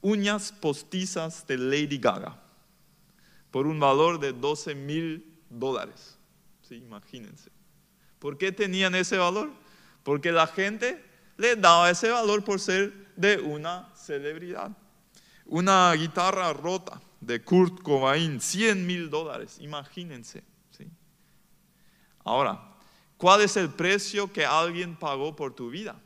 uñas 0.00 0.52
postizas 0.52 1.44
de 1.44 1.58
Lady 1.58 1.98
Gaga 1.98 2.44
por 3.50 3.66
un 3.66 3.80
valor 3.80 4.18
de 4.18 4.32
12 4.32 4.74
mil 4.74 5.40
dólares. 5.48 6.18
¿Sí? 6.62 6.76
Imagínense. 6.76 7.50
¿Por 8.18 8.36
qué 8.36 8.52
tenían 8.52 8.94
ese 8.94 9.16
valor? 9.16 9.50
Porque 10.02 10.32
la 10.32 10.46
gente 10.46 11.04
le 11.36 11.56
daba 11.56 11.90
ese 11.90 12.10
valor 12.10 12.44
por 12.44 12.60
ser 12.60 12.92
de 13.16 13.38
una 13.38 13.88
celebridad. 13.94 14.70
Una 15.46 15.92
guitarra 15.94 16.52
rota 16.52 17.00
de 17.20 17.42
Kurt 17.42 17.82
Cobain, 17.82 18.40
100 18.40 18.86
mil 18.86 19.08
dólares, 19.08 19.58
imagínense. 19.60 20.42
¿sí? 20.70 20.88
Ahora, 22.24 22.76
¿cuál 23.16 23.40
es 23.40 23.56
el 23.56 23.70
precio 23.70 24.32
que 24.32 24.44
alguien 24.44 24.96
pagó 24.96 25.34
por 25.34 25.54
tu 25.54 25.70
vida? 25.70 25.98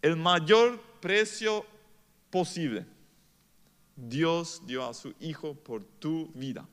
El 0.00 0.16
mayor 0.16 0.80
precio 1.00 1.64
posible. 2.30 2.86
Dios 3.96 4.62
dio 4.66 4.88
a 4.88 4.94
su 4.94 5.14
Hijo 5.20 5.54
por 5.54 5.84
tu 5.84 6.30
vida. 6.34 6.66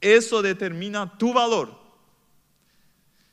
Eso 0.00 0.42
determina 0.42 1.16
tu 1.16 1.32
valor. 1.32 1.78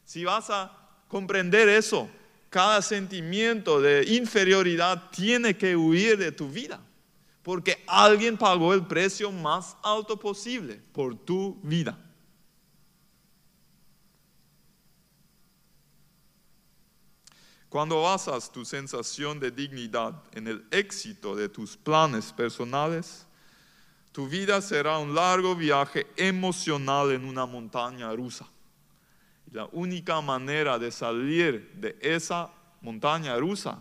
Si 0.06 0.23
vas 0.23 0.49
a 0.49 0.77
comprender 1.08 1.69
eso, 1.69 2.10
cada 2.49 2.82
sentimiento 2.82 3.82
de 3.82 4.04
inferioridad 4.13 5.10
tiene 5.12 5.56
que 5.56 5.75
huir 5.75 6.17
de 6.17 6.32
tu 6.32 6.49
vida, 6.49 6.82
porque 7.43 7.84
alguien 7.88 8.38
pagó 8.38 8.73
el 8.73 8.86
precio 8.86 9.32
más 9.32 9.77
alto 9.84 10.17
posible 10.17 10.82
por 10.91 11.15
tu 11.15 11.60
vida. 11.63 11.97
Cuando 17.69 18.01
basas 18.01 18.51
tu 18.51 18.65
sensación 18.65 19.39
de 19.39 19.49
dignidad 19.49 20.21
en 20.34 20.49
el 20.49 20.65
éxito 20.71 21.38
de 21.38 21.47
tus 21.47 21.77
planes 21.77 22.34
personales, 22.34 23.25
tu 24.12 24.28
vida 24.28 24.62
será 24.62 24.97
un 24.97 25.15
largo 25.15 25.56
viaje 25.56 26.08
emocional 26.17 27.12
en 27.12 27.26
una 27.26 27.45
montaña 27.45 28.13
rusa. 28.13 28.45
La 29.52 29.65
única 29.71 30.19
manera 30.21 30.78
de 30.78 30.91
salir 30.91 31.71
de 31.76 31.97
esa 32.02 32.52
montaña 32.82 33.38
rusa 33.38 33.80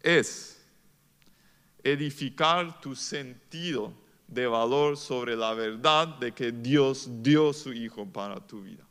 es 0.00 0.60
edificar 1.82 2.80
tu 2.80 2.96
sentido 2.96 3.92
de 4.26 4.46
valor 4.46 4.96
sobre 4.96 5.36
la 5.36 5.54
verdad 5.54 6.08
de 6.08 6.32
que 6.32 6.50
Dios 6.50 7.08
dio 7.22 7.52
su 7.52 7.72
Hijo 7.72 8.06
para 8.06 8.40
tu 8.40 8.62
vida. 8.62 8.84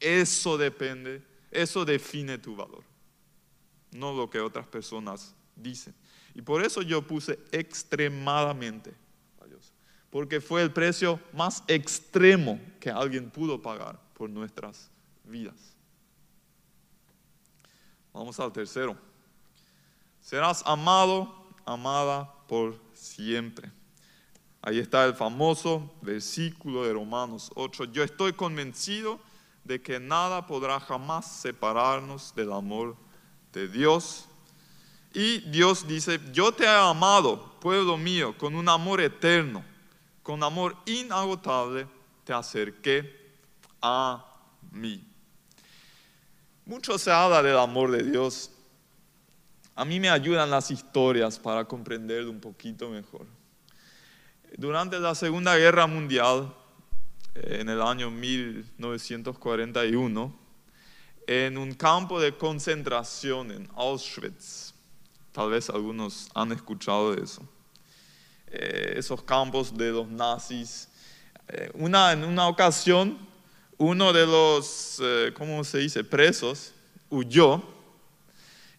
Eso 0.00 0.58
depende, 0.58 1.22
eso 1.50 1.84
define 1.84 2.38
tu 2.38 2.56
valor, 2.56 2.82
no 3.92 4.12
lo 4.12 4.28
que 4.28 4.40
otras 4.40 4.66
personas 4.66 5.34
dicen. 5.54 5.94
Y 6.34 6.42
por 6.42 6.64
eso 6.64 6.82
yo 6.82 7.02
puse 7.02 7.38
extremadamente 7.52 9.01
porque 10.12 10.42
fue 10.42 10.60
el 10.60 10.70
precio 10.70 11.18
más 11.32 11.64
extremo 11.66 12.60
que 12.78 12.90
alguien 12.90 13.30
pudo 13.30 13.62
pagar 13.62 13.98
por 14.12 14.28
nuestras 14.28 14.90
vidas. 15.24 15.74
Vamos 18.12 18.38
al 18.38 18.52
tercero. 18.52 18.94
Serás 20.20 20.62
amado, 20.66 21.34
amada 21.64 22.30
por 22.46 22.78
siempre. 22.92 23.72
Ahí 24.60 24.78
está 24.78 25.06
el 25.06 25.14
famoso 25.14 25.90
versículo 26.02 26.84
de 26.84 26.92
Romanos 26.92 27.50
8. 27.54 27.84
Yo 27.84 28.02
estoy 28.02 28.34
convencido 28.34 29.18
de 29.64 29.80
que 29.80 29.98
nada 29.98 30.46
podrá 30.46 30.78
jamás 30.78 31.40
separarnos 31.40 32.34
del 32.34 32.52
amor 32.52 32.96
de 33.54 33.66
Dios. 33.66 34.26
Y 35.14 35.38
Dios 35.50 35.88
dice, 35.88 36.20
yo 36.34 36.52
te 36.52 36.64
he 36.64 36.68
amado, 36.68 37.58
pueblo 37.60 37.96
mío, 37.96 38.36
con 38.36 38.54
un 38.54 38.68
amor 38.68 39.00
eterno 39.00 39.71
con 40.22 40.42
amor 40.42 40.76
inagotable 40.86 41.86
te 42.24 42.32
acerqué 42.32 43.20
a 43.80 44.24
mí. 44.70 45.04
Mucho 46.64 46.98
se 46.98 47.10
habla 47.10 47.42
del 47.42 47.58
amor 47.58 47.90
de 47.90 48.04
Dios. 48.04 48.50
A 49.74 49.84
mí 49.84 49.98
me 49.98 50.10
ayudan 50.10 50.50
las 50.50 50.70
historias 50.70 51.38
para 51.38 51.64
comprenderlo 51.64 52.30
un 52.30 52.40
poquito 52.40 52.88
mejor. 52.88 53.26
Durante 54.56 55.00
la 55.00 55.14
Segunda 55.14 55.56
Guerra 55.56 55.86
Mundial, 55.86 56.54
en 57.34 57.68
el 57.68 57.80
año 57.80 58.10
1941, 58.10 60.38
en 61.26 61.56
un 61.56 61.72
campo 61.74 62.20
de 62.20 62.36
concentración 62.36 63.50
en 63.50 63.68
Auschwitz, 63.74 64.74
tal 65.32 65.50
vez 65.50 65.70
algunos 65.70 66.28
han 66.34 66.52
escuchado 66.52 67.14
de 67.14 67.22
eso, 67.22 67.42
eh, 68.52 68.94
esos 68.98 69.22
campos 69.22 69.76
de 69.76 69.90
los 69.90 70.06
nazis. 70.08 70.88
Eh, 71.48 71.70
una, 71.74 72.12
en 72.12 72.24
una 72.24 72.48
ocasión, 72.48 73.18
uno 73.78 74.12
de 74.12 74.26
los, 74.26 75.00
eh, 75.02 75.32
¿cómo 75.34 75.64
se 75.64 75.78
dice?, 75.78 76.04
presos 76.04 76.72
huyó 77.08 77.62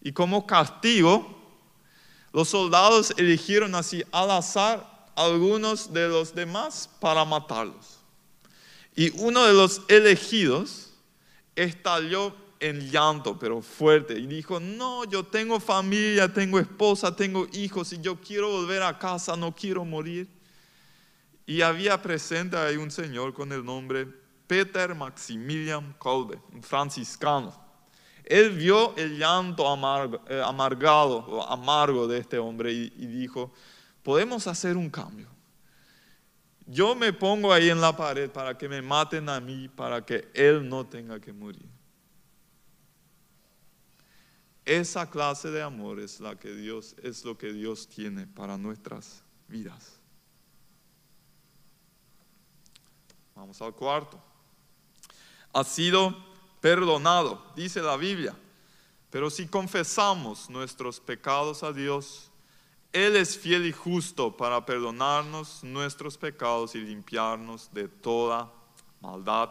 y 0.02 0.12
como 0.12 0.46
castigo, 0.46 1.42
los 2.32 2.50
soldados 2.50 3.14
eligieron 3.18 3.74
así 3.74 4.04
al 4.12 4.30
azar 4.32 5.10
algunos 5.16 5.94
de 5.94 6.08
los 6.08 6.36
demás 6.36 6.90
para 7.00 7.26
matarlos. 7.26 8.00
Y 8.96 9.10
uno 9.22 9.46
de 9.46 9.54
los 9.54 9.82
elegidos 9.88 10.92
estalló 11.56 12.36
en 12.63 12.89
llanto, 12.89 13.38
pero 13.38 13.62
fuerte, 13.62 14.17
y 14.17 14.26
dijo, 14.26 14.58
no, 14.58 15.04
yo 15.04 15.26
tengo 15.26 15.60
familia, 15.60 16.32
tengo 16.32 16.60
esposa, 16.60 17.13
tengo 17.13 17.45
hijos, 17.52 17.91
y 17.91 17.99
yo 17.99 18.15
quiero 18.21 18.49
volver 18.52 18.82
a 18.84 18.97
casa, 18.97 19.36
no 19.36 19.54
quiero 19.54 19.84
morir. 19.84 20.30
Y 21.45 21.62
había 21.62 22.02
presente 22.02 22.56
ahí 22.56 22.78
un 22.78 22.89
señor 22.89 23.34
con 23.34 23.52
el 23.52 23.65
nombre 23.65 24.08
Peter 24.47 24.95
Maximilian 24.95 25.93
Kolbe, 25.99 26.39
un 26.54 26.63
franciscano. 26.63 27.54
Él 28.23 28.52
vio 28.52 28.95
el 28.95 29.17
llanto 29.17 29.67
amargo, 29.67 30.21
eh, 30.30 30.41
amargado 30.41 31.17
o 31.17 31.43
amargo 31.43 32.08
de 32.08 32.19
este 32.19 32.38
hombre 32.38 32.71
y, 32.71 32.93
y 32.97 33.08
dijo, 33.08 33.52
podemos 34.04 34.47
hacer 34.47 34.78
un 34.78 34.89
cambio. 34.89 35.28
Yo 36.65 36.95
me 36.95 37.12
pongo 37.12 37.52
ahí 37.52 37.69
en 37.69 37.82
la 37.82 37.93
pared 37.93 38.30
para 38.30 38.58
que 38.58 38.69
me 38.69 38.82
maten 38.82 39.28
a 39.28 39.41
mí, 39.41 39.67
para 39.67 40.06
que 40.06 40.30
Él 40.34 40.69
no 40.69 40.86
tenga 40.86 41.19
que 41.19 41.34
morir. 41.34 41.73
Esa 44.65 45.10
clase 45.10 45.52
de 45.52 45.62
amor 45.62 45.99
es 45.99 46.19
la 46.19 46.38
que 46.38 46.54
Dios 46.54 46.95
es 47.04 47.26
lo 47.26 47.38
que 47.38 47.52
Dios 47.52 47.88
tiene 47.88 48.28
para 48.28 48.58
nuestras 48.58 49.21
vidas. 49.47 49.99
Vamos 53.36 53.62
al 53.62 53.73
cuarto. 53.73 54.21
Ha 55.52 55.63
sido 55.63 56.15
perdonado, 56.62 57.43
dice 57.56 57.82
la 57.82 57.97
Biblia. 57.97 58.36
Pero 59.10 59.30
si 59.30 59.47
confesamos 59.47 60.49
nuestros 60.49 60.99
pecados 60.99 61.62
a 61.62 61.73
Dios, 61.73 62.32
Él 62.93 63.15
es 63.15 63.38
fiel 63.38 63.65
y 63.65 63.71
justo 63.71 64.36
para 64.36 64.65
perdonarnos 64.65 65.63
nuestros 65.63 66.17
pecados 66.17 66.73
y 66.73 66.80
limpiarnos 66.80 67.71
de 67.73 67.88
toda 67.89 68.52
maldad. 69.02 69.49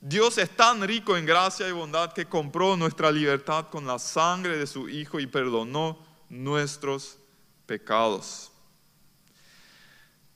Dios 0.00 0.38
es 0.38 0.50
tan 0.50 0.82
rico 0.86 1.16
en 1.16 1.26
gracia 1.26 1.68
y 1.68 1.72
bondad 1.72 2.12
que 2.12 2.26
compró 2.26 2.76
nuestra 2.76 3.10
libertad 3.10 3.68
con 3.70 3.86
la 3.86 3.98
sangre 3.98 4.58
de 4.58 4.66
su 4.66 4.88
Hijo 4.88 5.18
y 5.18 5.26
perdonó 5.26 5.98
nuestros 6.28 7.18
pecados. 7.66 8.52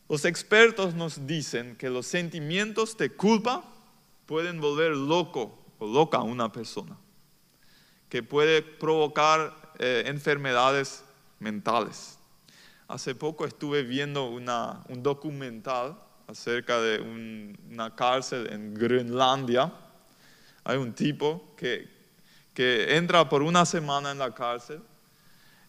Los 0.09 0.25
expertos 0.25 0.94
nos 0.94 1.27
dicen 1.27 1.77
que 1.77 1.88
los 1.88 2.07
sentimientos 2.07 2.96
de 2.96 3.11
culpa 3.11 3.64
pueden 4.27 4.61
volver 4.61 4.92
loco 4.92 5.57
o 5.79 5.87
loca 5.87 6.18
a 6.18 6.23
una 6.23 6.51
persona, 6.51 6.96
que 8.09 8.23
puede 8.23 8.62
provocar 8.62 9.73
eh, 9.79 10.05
enfermedades 10.07 11.05
mentales. 11.38 12.18
Hace 12.88 13.14
poco 13.14 13.46
estuve 13.46 13.85
viendo 13.85 14.27
un 14.27 15.03
documental 15.03 15.96
acerca 16.31 16.81
de 16.81 17.01
una 17.01 17.95
cárcel 17.95 18.49
en 18.53 18.75
Groenlandia. 18.75 19.73
Hay 20.64 20.77
un 20.77 20.93
tipo 20.93 21.55
que, 21.57 21.88
que 22.55 22.97
entra 22.97 23.29
por 23.29 23.43
una 23.43 23.66
semana 23.66 24.12
en 24.12 24.19
la 24.19 24.33
cárcel 24.33 24.81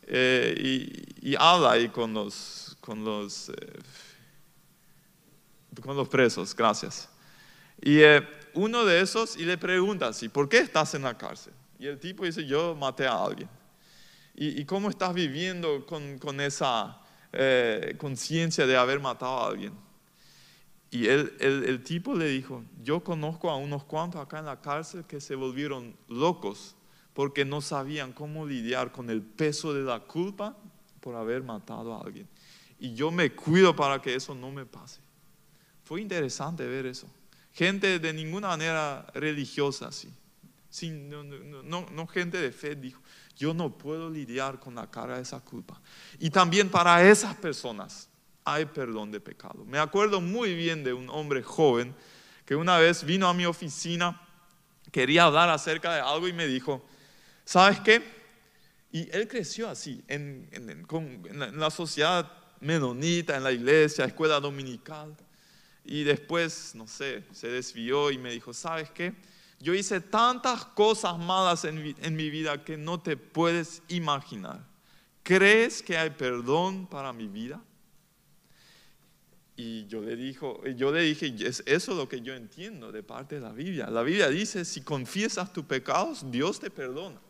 eh, 0.04 0.94
y, 1.22 1.36
habla 1.36 1.72
ahí 1.72 1.90
con 1.90 2.14
los, 2.14 2.78
con 2.82 3.04
los, 3.04 3.50
eh, 3.50 3.80
con 5.82 5.96
los 5.96 6.08
presos, 6.08 6.56
gracias. 6.56 7.10
Y 7.82 8.00
eh, 8.02 8.22
uno 8.54 8.86
de 8.86 9.02
esos, 9.02 9.38
y 9.38 9.46
le 9.46 9.58
pregunta 9.58 10.08
así, 10.08 10.30
¿por 10.30 10.48
qué 10.48 10.60
estás 10.60 10.94
en 10.94 11.04
la 11.04 11.18
cárcel? 11.18 11.54
Y 11.80 11.88
el 11.88 12.00
tipo 12.00 12.26
dice, 12.26 12.46
yo 12.46 12.76
maté 12.76 13.08
a 13.08 13.24
alguien. 13.24 13.50
¿Y, 14.36 14.62
y 14.62 14.66
cómo 14.66 14.90
estás 14.90 15.14
viviendo 15.14 15.86
con, 15.86 16.20
con 16.20 16.40
esa 16.40 16.98
conciencia 17.98 18.68
de 18.68 18.76
haber 18.76 19.00
matado 19.00 19.40
a 19.40 19.48
alguien? 19.48 19.91
Y 20.94 21.08
el, 21.08 21.34
el, 21.40 21.84
tipo 21.86 22.14
le 22.16 22.28
dijo, 22.28 22.66
yo 22.84 23.02
conozco 23.02 23.50
a 23.50 23.56
unos 23.56 23.86
cuantos 23.86 24.22
acá 24.22 24.40
en 24.40 24.46
la 24.46 24.60
cárcel 24.60 25.06
que 25.06 25.22
se 25.22 25.36
volvieron 25.36 25.96
locos 26.10 26.76
porque 27.14 27.46
no 27.46 27.62
sabían 27.62 28.12
cómo 28.12 28.46
lidiar 28.46 28.92
con 28.92 29.10
el 29.10 29.22
peso 29.22 29.74
de 29.74 29.84
la 29.84 30.02
culpa 30.02 30.58
por 31.00 31.16
haber 31.16 31.44
matado 31.44 31.94
a 31.94 32.02
alguien. 32.02 32.28
Y 32.78 32.94
yo 32.94 33.10
me 33.10 33.32
cuido 33.32 33.74
para 33.74 34.02
que 34.02 34.16
eso 34.16 34.36
no 34.36 34.52
me 34.52 34.66
pase. 34.66 35.00
Fue 35.84 36.02
interesante 36.02 36.68
ver 36.68 36.86
eso. 36.86 37.08
Gente 37.54 38.00
de 38.00 38.14
ninguna 38.14 38.50
manera 38.50 39.08
religiosa 39.14 39.88
así. 39.88 40.14
Sin, 40.70 41.10
no, 41.10 41.24
no, 41.24 41.86
no, 41.90 42.08
gente 42.08 42.38
de 42.38 42.52
fe 42.52 42.76
dijo, 42.76 43.02
yo 43.38 43.54
no 43.54 43.78
puedo 43.78 44.10
lidiar 44.10 44.60
con 44.60 44.76
la 44.76 44.90
cara 44.90 45.16
de 45.16 45.22
esa 45.22 45.40
culpa. 45.40 45.82
Y 46.20 46.30
también 46.30 46.70
para 46.70 47.08
esas 47.10 47.36
personas 47.36 48.10
hay 48.46 48.66
perdón 48.66 49.12
de 49.12 49.20
pecado. 49.20 49.66
Me 49.66 49.80
acuerdo 49.80 50.22
muy 50.22 50.56
bien 50.56 50.84
de 50.84 50.94
un 50.94 51.10
hombre 51.10 51.44
joven 51.44 51.96
que 52.46 52.56
una 52.56 52.78
vez 52.78 53.04
vino 53.04 53.28
a 53.28 53.34
mi 53.34 53.46
oficina, 53.46 54.22
quería 54.92 55.24
hablar 55.24 55.50
acerca 55.50 55.94
de 55.94 56.02
algo 56.02 56.28
y 56.28 56.34
me 56.34 56.48
dijo, 56.48 56.86
¿sabes 57.46 57.80
qué? 57.80 58.04
Y 58.92 59.10
él 59.16 59.28
creció 59.28 59.70
así, 59.70 60.04
en, 60.08 60.50
la, 61.56 61.70
sociedad 61.70 62.30
menonita, 62.60 63.38
en 63.38 63.44
la 63.44 63.52
iglesia, 63.52 64.06
escuela 64.06 64.40
dominical. 64.40 65.16
Y 65.86 66.04
después, 66.04 66.76
no 66.76 66.88
sé, 66.88 67.24
se 67.32 67.48
desvió 67.48 68.12
y 68.12 68.18
me 68.18 68.32
dijo, 68.32 68.54
¿sabes 68.54 68.92
qué? 68.92 69.14
Yo 69.60 69.74
hice 69.74 70.02
tantas 70.02 70.66
cosas 70.66 71.18
malas 71.18 71.64
en, 71.64 71.96
en 72.02 72.16
mi 72.16 72.30
vida 72.30 72.64
que 72.66 72.78
no 72.78 73.00
te 73.00 73.16
puedes 73.16 73.82
imaginar. 73.88 74.66
¿Crees 75.24 75.82
que 75.82 75.98
hay 75.98 76.10
perdón 76.10 76.88
para 76.88 77.14
mi 77.14 77.28
vida? 77.28 77.62
Y 79.64 79.86
yo 79.86 80.02
le, 80.02 80.16
dijo, 80.16 80.60
yo 80.76 80.92
le 80.92 81.02
dije, 81.02 81.36
es 81.46 81.62
eso 81.68 81.94
lo 81.94 82.10
que 82.10 82.22
yo 82.22 82.34
entiendo 82.34 82.92
de 82.92 83.04
parte 83.04 83.36
de 83.36 83.42
la 83.42 83.52
Biblia. 83.52 83.92
La 83.92 84.02
Biblia 84.02 84.28
dice, 84.28 84.66
si 84.66 84.82
confiesas 84.82 85.54
tus 85.54 85.66
pecados, 85.66 86.26
Dios 86.32 86.60
te 86.60 86.72
perdona. 86.72 87.22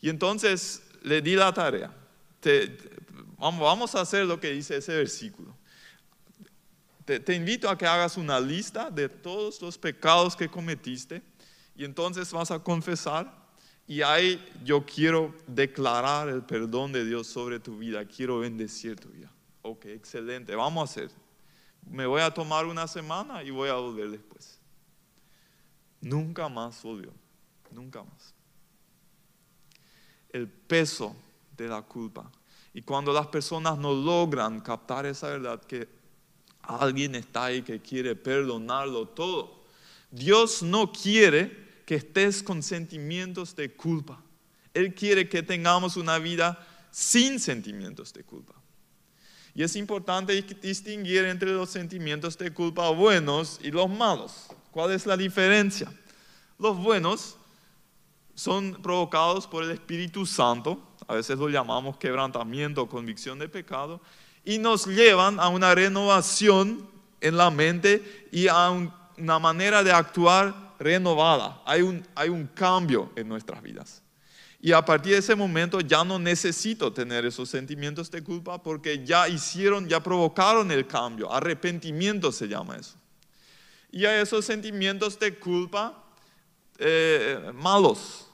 Y 0.00 0.10
entonces 0.10 0.84
le 1.02 1.20
di 1.20 1.34
la 1.34 1.52
tarea. 1.52 1.92
vamos 3.36 3.96
a 3.96 4.02
hacer 4.02 4.26
lo 4.26 4.38
que 4.38 4.52
dice 4.52 4.76
ese 4.76 4.94
versículo. 4.94 5.56
Te, 7.04 7.34
invito 7.34 7.68
a 7.68 7.76
que 7.76 7.84
hagas 7.84 8.16
una 8.16 8.38
lista 8.38 8.88
de 8.88 9.08
todos 9.08 9.60
los 9.60 9.76
pecados 9.76 10.36
que 10.36 10.48
cometiste 10.48 11.20
y 11.74 11.84
entonces 11.84 12.30
vas 12.30 12.52
a 12.52 12.60
confesar 12.60 13.28
y 13.88 14.02
ahí 14.02 14.40
yo 14.64 14.86
quiero 14.86 15.34
declarar 15.48 16.28
el 16.28 16.44
perdón 16.44 16.92
de 16.92 17.04
Dios 17.04 17.26
sobre 17.26 17.58
tu 17.58 17.76
vida, 17.76 18.04
quiero 18.04 18.38
bendecir 18.38 18.94
tu 19.00 19.08
vida. 19.08 19.32
Ok, 19.62 19.86
excelente, 19.86 20.54
vamos 20.54 20.82
a 20.82 20.84
hacer 20.92 21.23
me 21.90 22.06
voy 22.06 22.22
a 22.22 22.32
tomar 22.32 22.66
una 22.66 22.86
semana 22.86 23.42
y 23.42 23.50
voy 23.50 23.68
a 23.68 23.74
volver 23.74 24.10
después. 24.10 24.58
Nunca 26.00 26.48
más 26.48 26.82
volvió, 26.82 27.12
nunca 27.70 28.02
más. 28.02 28.34
El 30.30 30.48
peso 30.48 31.16
de 31.56 31.68
la 31.68 31.82
culpa. 31.82 32.30
Y 32.72 32.82
cuando 32.82 33.12
las 33.12 33.28
personas 33.28 33.78
no 33.78 33.92
logran 33.92 34.60
captar 34.60 35.06
esa 35.06 35.28
verdad 35.28 35.62
que 35.62 35.88
alguien 36.62 37.14
está 37.14 37.44
ahí 37.46 37.62
que 37.62 37.80
quiere 37.80 38.16
perdonarlo 38.16 39.08
todo, 39.08 39.62
Dios 40.10 40.62
no 40.62 40.92
quiere 40.92 41.82
que 41.86 41.96
estés 41.96 42.42
con 42.42 42.62
sentimientos 42.62 43.54
de 43.54 43.72
culpa. 43.72 44.20
Él 44.72 44.94
quiere 44.94 45.28
que 45.28 45.42
tengamos 45.42 45.96
una 45.96 46.18
vida 46.18 46.66
sin 46.90 47.38
sentimientos 47.38 48.12
de 48.12 48.24
culpa. 48.24 48.54
Y 49.54 49.62
es 49.62 49.76
importante 49.76 50.32
distinguir 50.60 51.24
entre 51.24 51.52
los 51.52 51.70
sentimientos 51.70 52.36
de 52.36 52.52
culpa 52.52 52.90
buenos 52.90 53.60
y 53.62 53.70
los 53.70 53.88
malos. 53.88 54.48
¿Cuál 54.72 54.92
es 54.92 55.06
la 55.06 55.16
diferencia? 55.16 55.92
Los 56.58 56.76
buenos 56.76 57.36
son 58.34 58.82
provocados 58.82 59.46
por 59.46 59.62
el 59.62 59.70
Espíritu 59.70 60.26
Santo, 60.26 60.80
a 61.06 61.14
veces 61.14 61.38
lo 61.38 61.48
llamamos 61.48 61.96
quebrantamiento 61.98 62.82
o 62.82 62.88
convicción 62.88 63.38
de 63.38 63.48
pecado, 63.48 64.00
y 64.44 64.58
nos 64.58 64.86
llevan 64.86 65.38
a 65.38 65.48
una 65.48 65.74
renovación 65.74 66.88
en 67.20 67.36
la 67.36 67.50
mente 67.50 68.28
y 68.32 68.48
a 68.48 68.70
una 68.70 69.38
manera 69.38 69.82
de 69.82 69.92
actuar 69.92 70.74
renovada. 70.78 71.62
Hay 71.64 71.82
un, 71.82 72.06
hay 72.14 72.28
un 72.28 72.46
cambio 72.48 73.10
en 73.16 73.28
nuestras 73.28 73.62
vidas. 73.62 74.03
Y 74.64 74.72
a 74.72 74.82
partir 74.82 75.12
de 75.12 75.18
ese 75.18 75.34
momento 75.34 75.78
ya 75.82 76.04
no 76.04 76.18
necesito 76.18 76.90
tener 76.90 77.26
esos 77.26 77.50
sentimientos 77.50 78.10
de 78.10 78.24
culpa 78.24 78.62
porque 78.62 79.04
ya 79.04 79.28
hicieron, 79.28 79.86
ya 79.86 80.02
provocaron 80.02 80.70
el 80.70 80.86
cambio. 80.86 81.30
Arrepentimiento 81.30 82.32
se 82.32 82.48
llama 82.48 82.78
eso. 82.78 82.94
Y 83.92 84.06
a 84.06 84.18
esos 84.22 84.46
sentimientos 84.46 85.18
de 85.18 85.38
culpa 85.38 86.02
eh, 86.78 87.52
malos, 87.52 88.26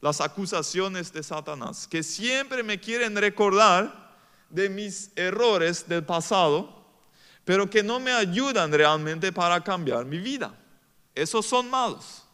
las 0.00 0.20
acusaciones 0.20 1.12
de 1.12 1.22
Satanás, 1.22 1.86
que 1.86 2.02
siempre 2.02 2.64
me 2.64 2.80
quieren 2.80 3.14
recordar 3.14 4.16
de 4.48 4.68
mis 4.68 5.12
errores 5.14 5.86
del 5.88 6.02
pasado, 6.02 6.84
pero 7.44 7.70
que 7.70 7.84
no 7.84 8.00
me 8.00 8.10
ayudan 8.10 8.72
realmente 8.72 9.30
para 9.30 9.62
cambiar 9.62 10.04
mi 10.04 10.18
vida. 10.18 10.52
Esos 11.14 11.46
son 11.46 11.70
malos. 11.70 12.24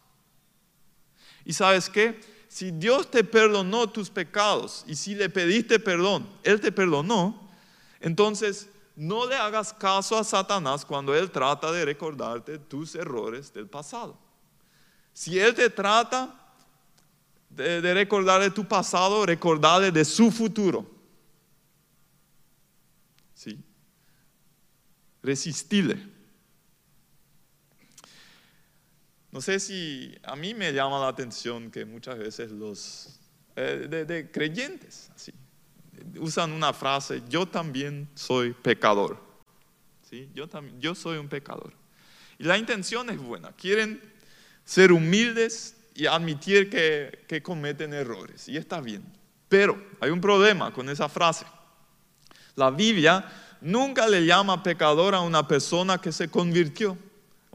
¿Y 1.44 1.53
sabes 1.53 1.90
qué? 1.90 2.35
Si 2.57 2.71
Dios 2.71 3.11
te 3.11 3.23
perdonó 3.23 3.87
tus 3.87 4.09
pecados 4.09 4.83
y 4.87 4.97
si 4.97 5.14
le 5.14 5.29
pediste 5.29 5.79
perdón, 5.79 6.27
Él 6.42 6.59
te 6.59 6.73
perdonó, 6.73 7.51
entonces 8.01 8.71
no 8.95 9.27
le 9.27 9.35
hagas 9.35 9.75
caso 9.75 10.16
a 10.16 10.25
Satanás 10.25 10.83
cuando 10.83 11.14
Él 11.14 11.31
trata 11.31 11.71
de 11.71 11.85
recordarte 11.85 12.57
tus 12.57 12.95
errores 12.95 13.53
del 13.53 13.66
pasado. 13.66 14.16
Si 15.12 15.38
Él 15.38 15.55
te 15.55 15.69
trata 15.69 16.35
de, 17.51 17.92
recordar 17.92 18.40
de 18.40 18.51
tu 18.51 18.66
pasado, 18.66 19.27
recordarle 19.27 19.92
de 19.92 20.07
su 20.07 20.31
futuro. 20.31 20.90
¿Sí? 23.35 23.62
Resistile. 25.23 26.15
No 29.37 29.42
sé 29.42 29.61
si 29.61 30.16
a 30.22 30.35
mí 30.35 30.55
me 30.55 30.72
llama 30.72 30.99
la 30.99 31.09
atención 31.09 31.70
que 31.70 31.85
muchas 31.85 32.16
veces 32.16 32.51
los 32.51 33.20
eh, 33.55 33.87
de, 33.87 34.31
creyentes, 34.31 35.11
usan 36.18 36.53
una 36.53 36.72
frase, 36.72 37.22
yo 37.29 37.44
también 37.44 38.09
soy 38.14 38.55
pecador. 38.55 39.20
¿Sí? 40.09 40.31
Yo, 40.35 40.49
también, 40.49 40.81
yo 40.81 40.94
soy 40.94 41.18
un 41.18 41.29
pecador. 41.29 41.75
Y 42.38 42.44
la 42.44 42.57
intención 42.57 43.11
es 43.11 43.18
buena. 43.18 43.53
Quieren 43.53 44.01
ser 44.64 44.90
humildes 44.90 45.77
y 45.94 46.07
admitir 46.07 46.70
que, 46.70 47.27
que 47.29 47.42
cometen 47.42 47.92
errores. 47.92 48.49
Y 48.49 48.57
está 48.57 48.81
bien. 48.81 49.05
Pero 49.51 49.79
hay 50.01 50.09
un 50.09 50.20
problema 50.22 50.72
con 50.72 50.88
esa 50.88 51.11
frase. 51.11 51.44
La 52.55 52.70
Biblia 52.70 53.31
nunca 53.61 54.09
le 54.09 54.25
llama 54.25 54.62
pecador 54.62 55.14
a 55.14 55.20
una 55.20 55.46
persona 55.46 55.99
que 55.99 56.11
se 56.11 56.31
convirtió, 56.31 56.96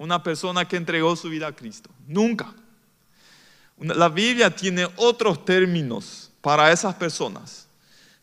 una 0.01 0.23
persona 0.23 0.67
que 0.67 0.77
entregó 0.77 1.15
su 1.15 1.29
vida 1.29 1.45
a 1.45 1.55
Cristo. 1.55 1.91
Nunca. 2.07 2.55
La 3.77 4.09
Biblia 4.09 4.49
tiene 4.49 4.87
otros 4.95 5.45
términos 5.45 6.31
para 6.41 6.71
esas 6.71 6.95
personas. 6.95 7.67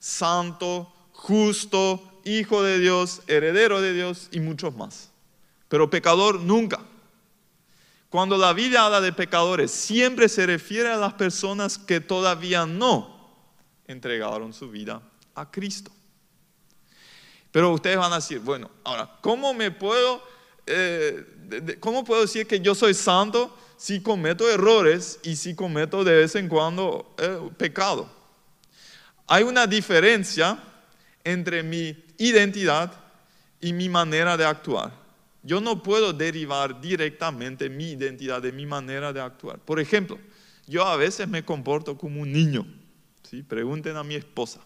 Santo, 0.01 0.93
justo, 1.12 2.21
hijo 2.25 2.64
de 2.64 2.81
Dios, 2.81 3.23
heredero 3.29 3.81
de 3.81 3.93
Dios 3.93 4.27
y 4.33 4.41
muchos 4.41 4.75
más. 4.75 5.11
Pero 5.69 5.88
pecador 5.88 6.41
nunca. 6.41 6.81
Cuando 8.11 8.37
la 8.37 8.53
Biblia 8.53 8.85
habla 8.85 9.01
de 9.01 9.12
pecadores, 9.12 9.71
siempre 9.71 10.29
se 10.29 10.47
refiere 10.47 10.88
a 10.88 10.97
las 10.97 11.12
personas 11.14 11.79
que 11.79 12.01
todavía 12.01 12.67
no 12.67 13.37
entregaron 13.87 14.53
su 14.53 14.69
vida 14.69 15.01
a 15.37 15.49
Cristo. 15.49 15.93
Pero 17.53 17.71
ustedes 17.73 17.99
van 17.99 18.12
a 18.12 18.17
decir, 18.17 18.41
bueno, 18.41 18.69
ahora, 18.83 19.19
¿cómo 19.21 19.55
me 19.55 19.71
puedo, 19.71 20.21
eh, 20.67 21.38
cómo 21.81 22.05
puedo 22.05 22.23
decir 22.23 22.47
que 22.47 22.61
yo 22.61 22.75
soy 22.75 22.95
santo 22.95 23.57
si 23.77 24.01
cometo 24.01 24.49
errores 24.49 25.21
y 25.23 25.37
si 25.37 25.55
cometo 25.55 26.05
de 26.05 26.17
vez 26.17 26.35
en 26.35 26.49
cuando 26.49 27.15
eh, 27.19 27.39
pecado? 27.57 28.11
Hay 29.27 29.43
una 29.43 29.67
diferencia 29.67 30.59
entre 31.23 31.63
mi 31.63 31.97
identidad 32.17 32.93
y 33.61 33.73
mi 33.73 33.89
manera 33.89 34.37
de 34.37 34.45
actuar. 34.45 34.93
Yo 35.43 35.61
no 35.61 35.83
puedo 35.83 36.13
derivar 36.13 36.81
directamente 36.81 37.69
mi 37.69 37.91
identidad 37.93 38.43
de 38.43 38.53
mi 38.53 38.67
manera 38.67 39.13
de 39.13 39.21
actuar. 39.21 39.59
Por 39.59 39.81
ejemplo, 39.81 40.19
yo 40.67 40.85
a 40.85 40.97
veces 40.97 41.29
me 41.29 41.45
comporto 41.45 41.97
como 41.97 42.23
un 42.23 42.33
niño. 42.33 42.67
¿sí? 43.23 43.43
Pregunten 43.43 43.97
a 43.97 44.05
mi 44.05 44.15
esposa. 44.15 44.61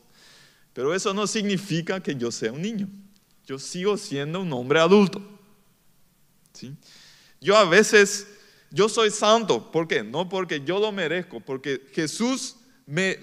Pero 0.73 0.95
eso 0.95 1.13
no 1.13 1.27
significa 1.27 2.01
que 2.01 2.15
yo 2.15 2.31
sea 2.31 2.53
un 2.53 2.63
niño. 2.63 2.89
Yo 3.47 3.59
sigo 3.59 3.97
siendo 3.97 4.41
un 4.41 4.53
hombre 4.53 4.81
adulto. 4.81 5.21
Yo 7.41 7.57
a 7.57 7.65
veces, 7.65 8.27
yo 8.71 8.89
soy 8.89 9.11
santo. 9.11 9.71
¿Por 9.71 9.89
qué? 9.89 10.03
No 10.03 10.29
porque 10.29 10.61
yo 10.61 10.79
lo 10.79 10.93
merezco, 10.93 11.41
porque 11.41 11.89
Jesús 11.93 12.57
me, 12.87 13.17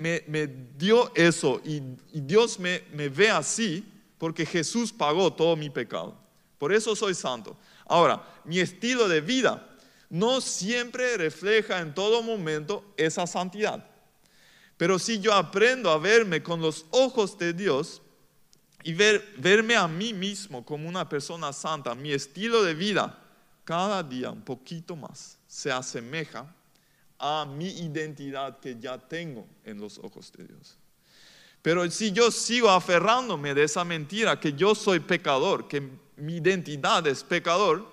dio 0.77 1.11
eso 1.15 1.61
y, 1.65 1.81
y 2.11 2.21
Dios 2.21 2.59
me, 2.59 2.83
me 2.93 3.09
ve 3.09 3.29
así 3.29 3.85
porque 4.17 4.45
Jesús 4.45 4.91
pagó 4.91 5.31
todo 5.33 5.55
mi 5.55 5.69
pecado. 5.69 6.17
Por 6.57 6.73
eso 6.73 6.95
soy 6.95 7.15
santo. 7.15 7.57
Ahora, 7.85 8.21
mi 8.43 8.59
estilo 8.59 9.07
de 9.07 9.21
vida 9.21 9.65
no 10.09 10.41
siempre 10.41 11.17
refleja 11.17 11.79
en 11.79 11.93
todo 11.93 12.21
momento 12.21 12.93
esa 12.97 13.25
santidad. 13.27 13.85
Pero 14.75 14.99
si 14.99 15.19
yo 15.19 15.33
aprendo 15.33 15.89
a 15.89 15.97
verme 15.97 16.41
con 16.41 16.61
los 16.61 16.85
ojos 16.91 17.37
de 17.37 17.53
Dios 17.53 18.01
y 18.83 18.93
ver, 18.93 19.33
verme 19.37 19.75
a 19.75 19.87
mí 19.87 20.13
mismo 20.13 20.65
como 20.65 20.87
una 20.87 21.07
persona 21.07 21.51
santa, 21.51 21.95
mi 21.95 22.11
estilo 22.11 22.63
de 22.63 22.73
vida 22.73 23.19
cada 23.63 24.01
día 24.01 24.31
un 24.31 24.41
poquito 24.41 24.95
más 24.95 25.37
se 25.47 25.71
asemeja 25.71 26.51
a 27.19 27.45
mi 27.45 27.67
identidad 27.67 28.59
que 28.59 28.79
ya 28.79 28.97
tengo 28.97 29.45
en 29.63 29.79
los 29.79 29.99
ojos 29.99 30.31
de 30.31 30.45
Dios. 30.45 30.77
Pero 31.61 31.89
si 31.91 32.11
yo 32.11 32.31
sigo 32.31 32.69
aferrándome 32.69 33.53
de 33.53 33.63
esa 33.63 33.83
mentira 33.83 34.39
que 34.39 34.53
yo 34.53 34.73
soy 34.73 35.01
pecador, 35.01 35.67
que 35.67 35.87
mi 36.15 36.37
identidad 36.37 37.05
es 37.05 37.23
pecador, 37.23 37.85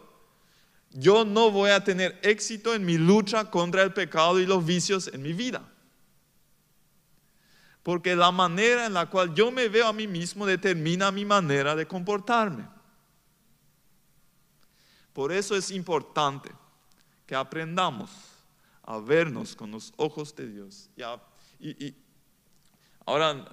yo 0.92 1.24
no 1.24 1.50
voy 1.50 1.70
a 1.70 1.82
tener 1.82 2.18
éxito 2.22 2.74
en 2.74 2.84
mi 2.84 2.96
lucha 2.96 3.50
contra 3.50 3.82
el 3.82 3.92
pecado 3.92 4.40
y 4.40 4.46
los 4.46 4.64
vicios 4.64 5.08
en 5.12 5.20
mi 5.20 5.32
vida 5.32 5.68
porque 7.86 8.16
la 8.16 8.32
manera 8.32 8.86
en 8.86 8.94
la 8.94 9.08
cual 9.08 9.32
yo 9.32 9.52
me 9.52 9.68
veo 9.68 9.86
a 9.86 9.92
mí 9.92 10.08
mismo 10.08 10.44
determina 10.44 11.12
mi 11.12 11.24
manera 11.24 11.76
de 11.76 11.86
comportarme. 11.86 12.66
Por 15.12 15.30
eso 15.30 15.54
es 15.54 15.70
importante 15.70 16.50
que 17.24 17.36
aprendamos 17.36 18.10
a 18.82 18.98
vernos 18.98 19.54
con 19.54 19.70
los 19.70 19.92
ojos 19.98 20.34
de 20.34 20.48
Dios. 20.48 20.90
Y, 21.60 21.94
ahora, 23.04 23.44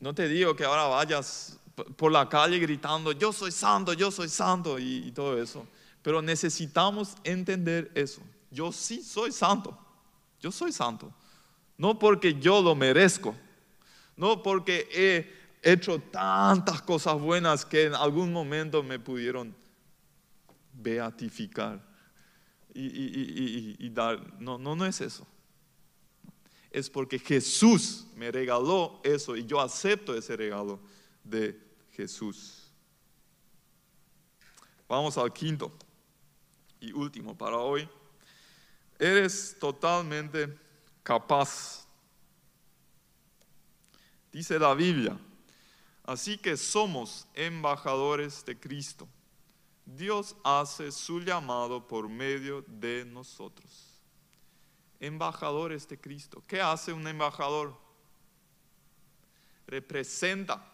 no, 0.00 0.12
te 0.12 0.26
digo 0.26 0.56
que 0.56 0.64
ahora 0.64 0.88
vayas 0.88 1.56
por 1.96 2.10
la 2.10 2.28
calle 2.28 2.58
gritando, 2.58 3.12
yo 3.12 3.32
soy 3.32 3.52
santo, 3.52 3.92
yo 3.92 4.10
soy 4.10 4.28
santo 4.28 4.76
y 4.76 5.12
todo 5.12 5.40
eso, 5.40 5.64
pero 6.02 6.20
necesitamos 6.20 7.14
entender 7.22 7.92
eso. 7.94 8.22
Yo 8.50 8.72
sí 8.72 9.04
soy 9.04 9.30
santo, 9.30 9.78
yo 10.40 10.50
soy 10.50 10.72
santo 10.72 11.14
no 11.76 11.98
porque 11.98 12.34
yo 12.34 12.62
lo 12.62 12.74
merezco, 12.74 13.34
no 14.16 14.42
porque 14.42 14.88
he 14.92 15.72
hecho 15.72 15.98
tantas 15.98 16.82
cosas 16.82 17.18
buenas 17.18 17.64
que 17.64 17.84
en 17.84 17.94
algún 17.94 18.32
momento 18.32 18.82
me 18.82 18.98
pudieron 18.98 19.54
beatificar 20.72 21.80
y, 22.74 23.88
dar. 23.90 24.40
No, 24.40 24.58
no, 24.58 24.74
no 24.74 24.84
es 24.84 25.00
eso. 25.00 25.26
Es 26.70 26.90
porque 26.90 27.18
Jesús 27.18 28.06
me 28.16 28.30
regaló 28.32 29.00
eso 29.04 29.36
y 29.36 29.46
yo 29.46 29.60
acepto 29.60 30.16
ese 30.16 30.36
regalo 30.36 30.80
de 31.22 31.58
Jesús. 31.92 32.64
Vamos 34.88 35.16
al 35.16 35.32
quinto 35.32 35.72
y 36.80 36.92
último 36.92 37.36
para 37.36 37.56
hoy. 37.58 37.88
Eres 38.98 39.56
totalmente 39.58 40.58
capaz. 41.04 41.86
Dice 44.32 44.58
la 44.58 44.74
Biblia, 44.74 45.16
así 46.02 46.36
que 46.36 46.56
somos 46.56 47.28
embajadores 47.34 48.44
de 48.44 48.58
Cristo. 48.58 49.06
Dios 49.86 50.34
hace 50.42 50.90
su 50.90 51.20
llamado 51.20 51.86
por 51.86 52.08
medio 52.08 52.64
de 52.66 53.04
nosotros. 53.04 54.00
Embajadores 54.98 55.86
de 55.86 56.00
Cristo. 56.00 56.42
¿Qué 56.48 56.60
hace 56.60 56.92
un 56.92 57.06
embajador? 57.06 57.78
Representa. 59.66 60.66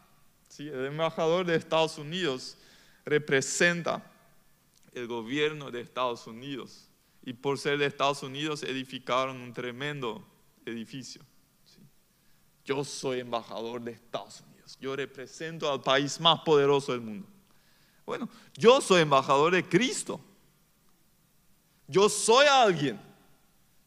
¿sí? 0.49 0.69
El 0.69 0.87
embajador 0.87 1.45
de 1.45 1.57
Estados 1.57 1.99
Unidos 1.99 2.57
representa 3.05 4.11
el 4.93 5.07
gobierno 5.07 5.71
de 5.71 5.81
Estados 5.81 6.27
Unidos 6.27 6.90
y 7.31 7.33
por 7.33 7.61
ser 7.61 7.79
de 7.79 7.87
Estados 7.87 8.25
Unidos 8.25 8.65
edificaron 8.65 9.41
un 9.41 9.53
tremendo 9.53 10.27
edificio. 10.67 11.23
Yo 12.65 12.83
soy 12.83 13.21
embajador 13.21 13.81
de 13.83 13.93
Estados 13.93 14.41
Unidos. 14.41 14.77
Yo 14.81 14.97
represento 14.97 15.71
al 15.71 15.81
país 15.81 16.19
más 16.19 16.41
poderoso 16.41 16.91
del 16.91 17.03
mundo. 17.03 17.29
Bueno, 18.05 18.29
yo 18.55 18.81
soy 18.81 19.03
embajador 19.03 19.53
de 19.53 19.65
Cristo. 19.65 20.21
Yo 21.87 22.09
soy 22.09 22.47
alguien. 22.47 23.01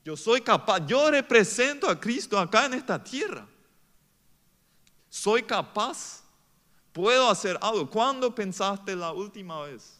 Yo 0.05 0.15
soy 0.15 0.39
capaz. 0.39 0.87
Yo 0.87 1.11
represento 1.11 1.89
a 1.89 1.99
Cristo 1.99 2.39
acá 2.39 2.67
en 2.67 2.75
esta 2.75 3.03
tierra. 3.03 3.45
Soy 5.09 5.43
capaz. 5.43 6.23
Puedo 6.93 7.29
hacer 7.29 7.57
algo. 7.61 7.89
¿Cuándo 7.89 8.33
pensaste 8.33 8.95
la 8.95 9.11
última 9.11 9.63
vez? 9.63 9.99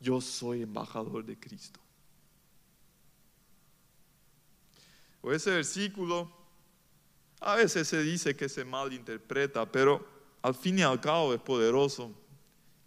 Yo 0.00 0.20
soy 0.20 0.62
embajador 0.62 1.24
de 1.24 1.38
Cristo. 1.38 1.78
O 5.22 5.32
ese 5.32 5.50
versículo, 5.50 6.30
a 7.40 7.56
veces 7.56 7.88
se 7.88 8.02
dice 8.02 8.36
que 8.36 8.48
se 8.48 8.64
malinterpreta, 8.64 9.70
pero 9.70 10.06
al 10.42 10.54
fin 10.54 10.78
y 10.78 10.82
al 10.82 11.00
cabo 11.00 11.32
es 11.32 11.40
poderoso 11.40 12.12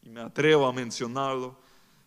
y 0.04 0.10
me 0.10 0.22
atrevo 0.22 0.68
a 0.68 0.74
mencionarlo, 0.74 1.58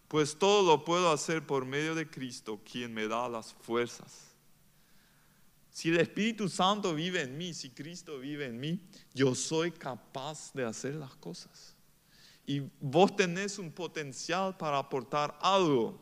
pues 0.07 0.39
todo 0.39 0.65
lo 0.65 0.85
puedo 0.85 1.11
hacer 1.11 1.47
por 1.47 1.65
medio 1.65 1.95
de 1.95 2.09
Cristo, 2.09 2.61
quien 2.71 2.95
me 2.95 3.09
da 3.09 3.29
las 3.29 3.53
fuerzas. 3.53 4.29
Si 5.71 5.91
el 5.91 6.01
Espíritu 6.01 6.49
Santo 6.49 6.95
vive 6.95 7.23
en 7.23 7.37
mí, 7.37 7.55
si 7.55 7.71
Cristo 7.71 8.19
vive 8.19 8.47
en 8.47 8.59
mí, 8.59 8.81
yo 9.15 9.35
soy 9.35 9.71
capaz 9.71 10.53
de 10.53 10.65
hacer 10.65 10.95
las 10.95 11.15
cosas. 11.17 11.77
Y 12.47 12.63
vos 12.81 13.15
tenés 13.15 13.59
un 13.59 13.71
potencial 13.71 14.57
para 14.57 14.79
aportar 14.79 15.39
algo 15.41 16.01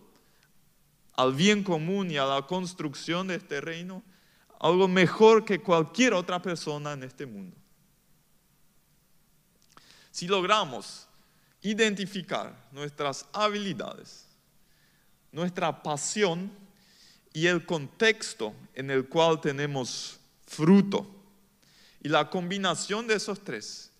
al 1.14 1.34
bien 1.34 1.62
común 1.62 2.10
y 2.10 2.16
a 2.16 2.24
la 2.24 2.46
construcción 2.46 3.26
de 3.26 3.34
este 3.34 3.60
reino 3.60 4.02
algo 4.58 4.88
mejor 4.88 5.44
que 5.44 5.60
cualquier 5.60 6.14
otra 6.14 6.40
persona 6.40 6.92
en 6.92 7.02
este 7.02 7.26
mundo. 7.26 7.56
Si 10.10 10.26
logramos 10.26 11.06
identificar 11.62 12.54
nuestras 12.72 13.26
habilidades, 13.32 14.26
nuestra 15.32 15.82
pasión 15.82 16.50
y 17.32 17.46
el 17.46 17.66
contexto 17.66 18.54
en 18.74 18.90
el 18.90 19.08
cual 19.08 19.40
tenemos 19.40 20.18
fruto. 20.46 21.06
Y 22.00 22.08
la 22.08 22.30
combinación 22.30 23.06
de 23.06 23.14
esos 23.14 23.42
tres, 23.42 23.90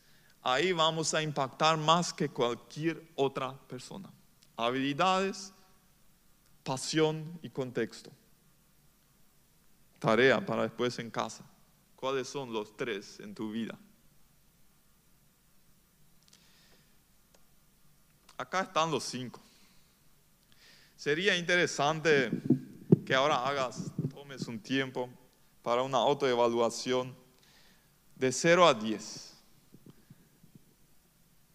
ahí 0.43 0.73
vamos 0.73 1.13
a 1.13 1.23
impactar 1.23 1.77
más 1.77 2.15
que 2.15 2.29
cualquier 2.29 3.03
otra 3.15 3.53
persona. 3.69 4.09
Habilidades, 4.57 5.53
pasión 6.63 7.39
y 7.43 7.51
contexto. 7.51 8.11
Tarea 9.99 10.45
para 10.45 10.63
después 10.63 10.99
en 10.99 11.11
casa. 11.11 11.45
¿Cuáles 11.95 12.29
son 12.29 12.53
los 12.53 12.77
tres 12.77 13.19
en 13.21 13.35
tu 13.35 13.51
vida? 13.51 13.79
Acá 18.37 18.63
están 18.63 18.91
los 18.91 19.05
cinco. 19.05 19.41
Sería 20.97 21.37
interesante 21.37 22.31
que 23.05 23.15
ahora 23.15 23.47
hagas, 23.47 23.91
tomes 24.13 24.47
un 24.47 24.59
tiempo 24.59 25.09
para 25.63 25.83
una 25.83 25.99
autoevaluación 25.99 27.15
de 28.15 28.33
0 28.33 28.67
a 28.67 28.75
10. 28.75 29.35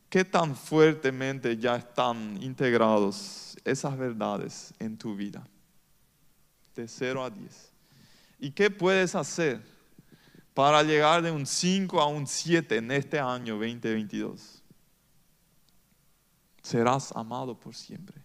¿Qué 0.09 0.25
tan 0.25 0.55
fuertemente 0.55 1.55
ya 1.57 1.75
están 1.77 2.41
integrados 2.41 3.57
esas 3.63 3.97
verdades 3.97 4.73
en 4.79 4.97
tu 4.97 5.15
vida? 5.15 5.47
De 6.75 6.87
0 6.87 7.23
a 7.23 7.29
10. 7.29 7.70
¿Y 8.41 8.49
qué 8.51 8.71
puedes 8.71 9.13
hacer 9.13 9.61
para 10.55 10.81
llegar 10.81 11.21
de 11.21 11.29
un 11.29 11.45
5 11.45 12.01
a 12.01 12.07
un 12.07 12.25
7 12.25 12.77
en 12.77 12.91
este 12.91 13.19
año 13.19 13.53
2022? 13.53 14.63
Serás 16.63 17.15
amado 17.15 17.57
por 17.57 17.75
siempre. 17.75 18.19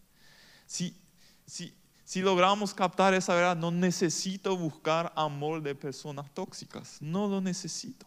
Si, 0.66 0.96
si, 1.44 1.76
si 2.02 2.22
logramos 2.22 2.72
captar 2.72 3.12
esa 3.12 3.34
verdad, 3.34 3.58
no 3.58 3.70
necesito 3.70 4.56
buscar 4.56 5.12
amor 5.16 5.62
de 5.62 5.74
personas 5.74 6.32
tóxicas. 6.32 6.96
No 7.02 7.28
lo 7.28 7.42
necesito. 7.42 8.06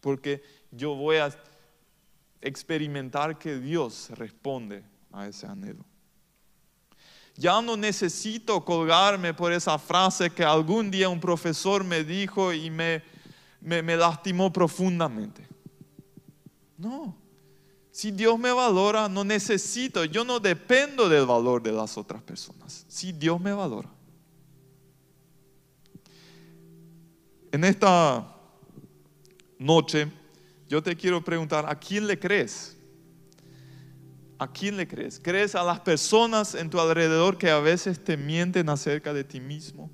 Porque 0.00 0.40
yo 0.70 0.94
voy 0.94 1.16
a 1.16 1.36
experimentar 2.40 3.40
que 3.40 3.58
Dios 3.58 4.10
responde 4.10 4.84
a 5.10 5.26
ese 5.26 5.48
anhelo. 5.48 5.84
Ya 7.36 7.60
no 7.60 7.76
necesito 7.76 8.64
colgarme 8.64 9.34
por 9.34 9.52
esa 9.52 9.78
frase 9.78 10.30
que 10.30 10.42
algún 10.42 10.90
día 10.90 11.08
un 11.08 11.20
profesor 11.20 11.84
me 11.84 12.02
dijo 12.02 12.52
y 12.52 12.70
me, 12.70 13.02
me, 13.60 13.82
me 13.82 13.96
lastimó 13.96 14.52
profundamente. 14.52 15.46
No, 16.78 17.14
si 17.96 18.10
Dios 18.10 18.38
me 18.38 18.52
valora, 18.52 19.08
no 19.08 19.24
necesito, 19.24 20.04
yo 20.04 20.22
no 20.22 20.38
dependo 20.38 21.08
del 21.08 21.24
valor 21.24 21.62
de 21.62 21.72
las 21.72 21.96
otras 21.96 22.22
personas. 22.22 22.84
Si 22.88 23.10
Dios 23.10 23.40
me 23.40 23.54
valora. 23.54 23.88
En 27.50 27.64
esta 27.64 28.36
noche, 29.58 30.12
yo 30.68 30.82
te 30.82 30.94
quiero 30.94 31.24
preguntar, 31.24 31.64
¿a 31.66 31.74
quién 31.74 32.06
le 32.06 32.18
crees? 32.18 32.75
¿A 34.38 34.52
quién 34.52 34.76
le 34.76 34.86
crees? 34.86 35.18
¿Crees 35.18 35.54
a 35.54 35.62
las 35.62 35.80
personas 35.80 36.54
en 36.54 36.68
tu 36.68 36.78
alrededor 36.78 37.38
que 37.38 37.50
a 37.50 37.58
veces 37.58 38.02
te 38.02 38.16
mienten 38.16 38.68
acerca 38.68 39.14
de 39.14 39.24
ti 39.24 39.40
mismo? 39.40 39.90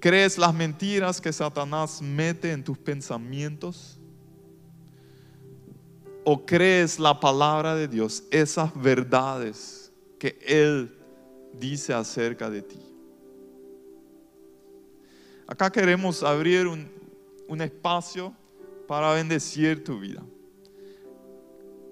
¿Crees 0.00 0.36
las 0.36 0.52
mentiras 0.52 1.20
que 1.20 1.32
Satanás 1.32 2.02
mete 2.02 2.50
en 2.50 2.64
tus 2.64 2.76
pensamientos? 2.76 3.98
¿O 6.24 6.44
crees 6.44 6.98
la 6.98 7.20
palabra 7.20 7.76
de 7.76 7.86
Dios, 7.86 8.24
esas 8.30 8.70
verdades 8.74 9.92
que 10.18 10.38
Él 10.44 10.98
dice 11.52 11.94
acerca 11.94 12.50
de 12.50 12.62
ti? 12.62 12.80
Acá 15.46 15.70
queremos 15.70 16.22
abrir 16.22 16.66
un, 16.66 16.92
espacio 17.60 18.34
para 18.88 19.12
bendecir 19.14 19.84
tu 19.84 20.00
vida. 20.00 20.22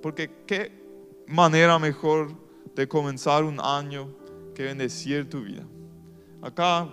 Porque 0.02 0.44
qué 0.46 0.81
manera 1.26 1.78
mejor 1.78 2.32
de 2.74 2.86
comenzar 2.88 3.44
un 3.44 3.60
año 3.60 4.08
que 4.54 4.64
bendecir 4.64 5.28
tu 5.28 5.42
vida. 5.42 5.64
Acá 6.40 6.88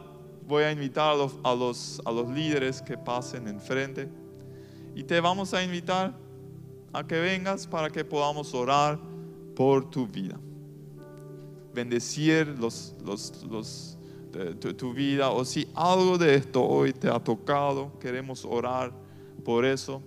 voy 0.47 0.63
a 0.63 0.71
invitar 0.71 1.11
a 1.11 1.15
los, 1.15 1.35
a 1.43 1.55
los, 1.55 2.01
a 2.05 2.11
los 2.11 2.29
líderes 2.29 2.81
que 2.81 2.97
pasen 2.97 3.47
enfrente 3.47 4.09
y 4.95 5.03
te 5.03 5.19
vamos 5.21 5.53
a 5.53 5.63
invitar 5.63 6.13
a 6.91 7.05
que 7.05 7.19
vengas 7.19 7.67
para 7.67 7.89
que 7.89 8.03
podamos 8.03 8.53
orar 8.53 8.99
por 9.55 9.89
tu 9.89 10.07
vida. 10.07 10.39
Bendecir 11.73 12.47
los, 12.59 12.95
los, 13.03 13.43
los 13.43 13.97
tu, 14.59 14.73
tu 14.73 14.93
vida 14.93 15.29
o 15.29 15.43
si 15.45 15.67
algo 15.73 16.17
de 16.17 16.35
esto 16.35 16.63
hoy 16.63 16.93
te 16.93 17.09
ha 17.09 17.19
tocado, 17.19 17.91
queremos 17.99 18.45
orar 18.45 18.91
por 19.43 19.65
eso, 19.65 20.01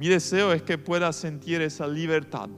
mi 0.00 0.08
deseo 0.08 0.54
es 0.54 0.62
que 0.62 0.78
puedas 0.78 1.14
sentir 1.14 1.60
esa 1.60 1.86
libertad 1.86 2.48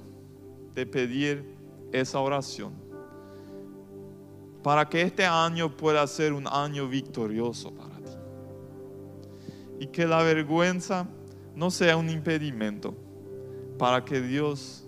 de 0.77 0.87
pedir 0.87 1.45
esa 1.91 2.21
oración. 2.21 2.73
Para 4.63 4.89
que 4.89 5.03
este 5.03 5.27
año 5.27 5.77
pueda 5.77 6.07
ser 6.07 6.35
un 6.35 6.47
año 6.47 6.87
victorioso 6.87 7.73
para 7.75 7.97
ti. 7.97 8.13
Y 9.81 9.87
que 9.89 10.07
la 10.07 10.23
vergüenza 10.23 11.09
no 11.57 11.73
sea 11.73 11.97
un 11.97 12.11
impedimento 12.11 12.95
para 13.77 14.05
que 14.05 14.21
Dios 14.21 14.87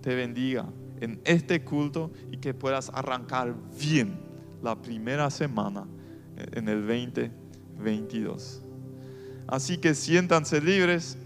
te 0.00 0.14
bendiga 0.14 0.70
en 1.02 1.20
este 1.26 1.62
culto 1.62 2.12
y 2.32 2.38
que 2.38 2.54
puedas 2.54 2.90
arrancar 2.94 3.54
bien 3.78 4.18
la 4.62 4.74
primera 4.80 5.28
semana 5.28 5.86
en 6.52 6.66
el 6.66 6.80
2022. 6.86 8.62
Así 9.46 9.76
que 9.76 9.94
siéntanse 9.94 10.62
libres. 10.62 11.18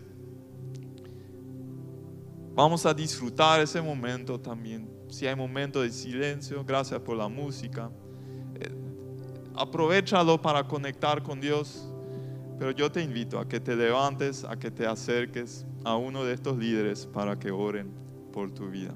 Vamos 2.54 2.86
a 2.86 2.94
disfrutar 2.94 3.60
ese 3.60 3.82
momento 3.82 4.38
también. 4.38 4.88
Si 5.08 5.26
hay 5.26 5.34
momento 5.34 5.82
de 5.82 5.90
silencio, 5.90 6.64
gracias 6.64 7.00
por 7.00 7.16
la 7.16 7.28
música. 7.28 7.90
Eh, 8.54 8.72
aprovechalo 9.56 10.40
para 10.40 10.62
conectar 10.62 11.20
con 11.20 11.40
Dios. 11.40 11.88
Pero 12.56 12.70
yo 12.70 12.90
te 12.92 13.02
invito 13.02 13.40
a 13.40 13.48
que 13.48 13.58
te 13.58 13.74
levantes, 13.74 14.44
a 14.44 14.56
que 14.56 14.70
te 14.70 14.86
acerques 14.86 15.66
a 15.84 15.96
uno 15.96 16.24
de 16.24 16.34
estos 16.34 16.56
líderes 16.56 17.06
para 17.06 17.36
que 17.36 17.50
oren 17.50 17.90
por 18.32 18.52
tu 18.52 18.70
vida. 18.70 18.94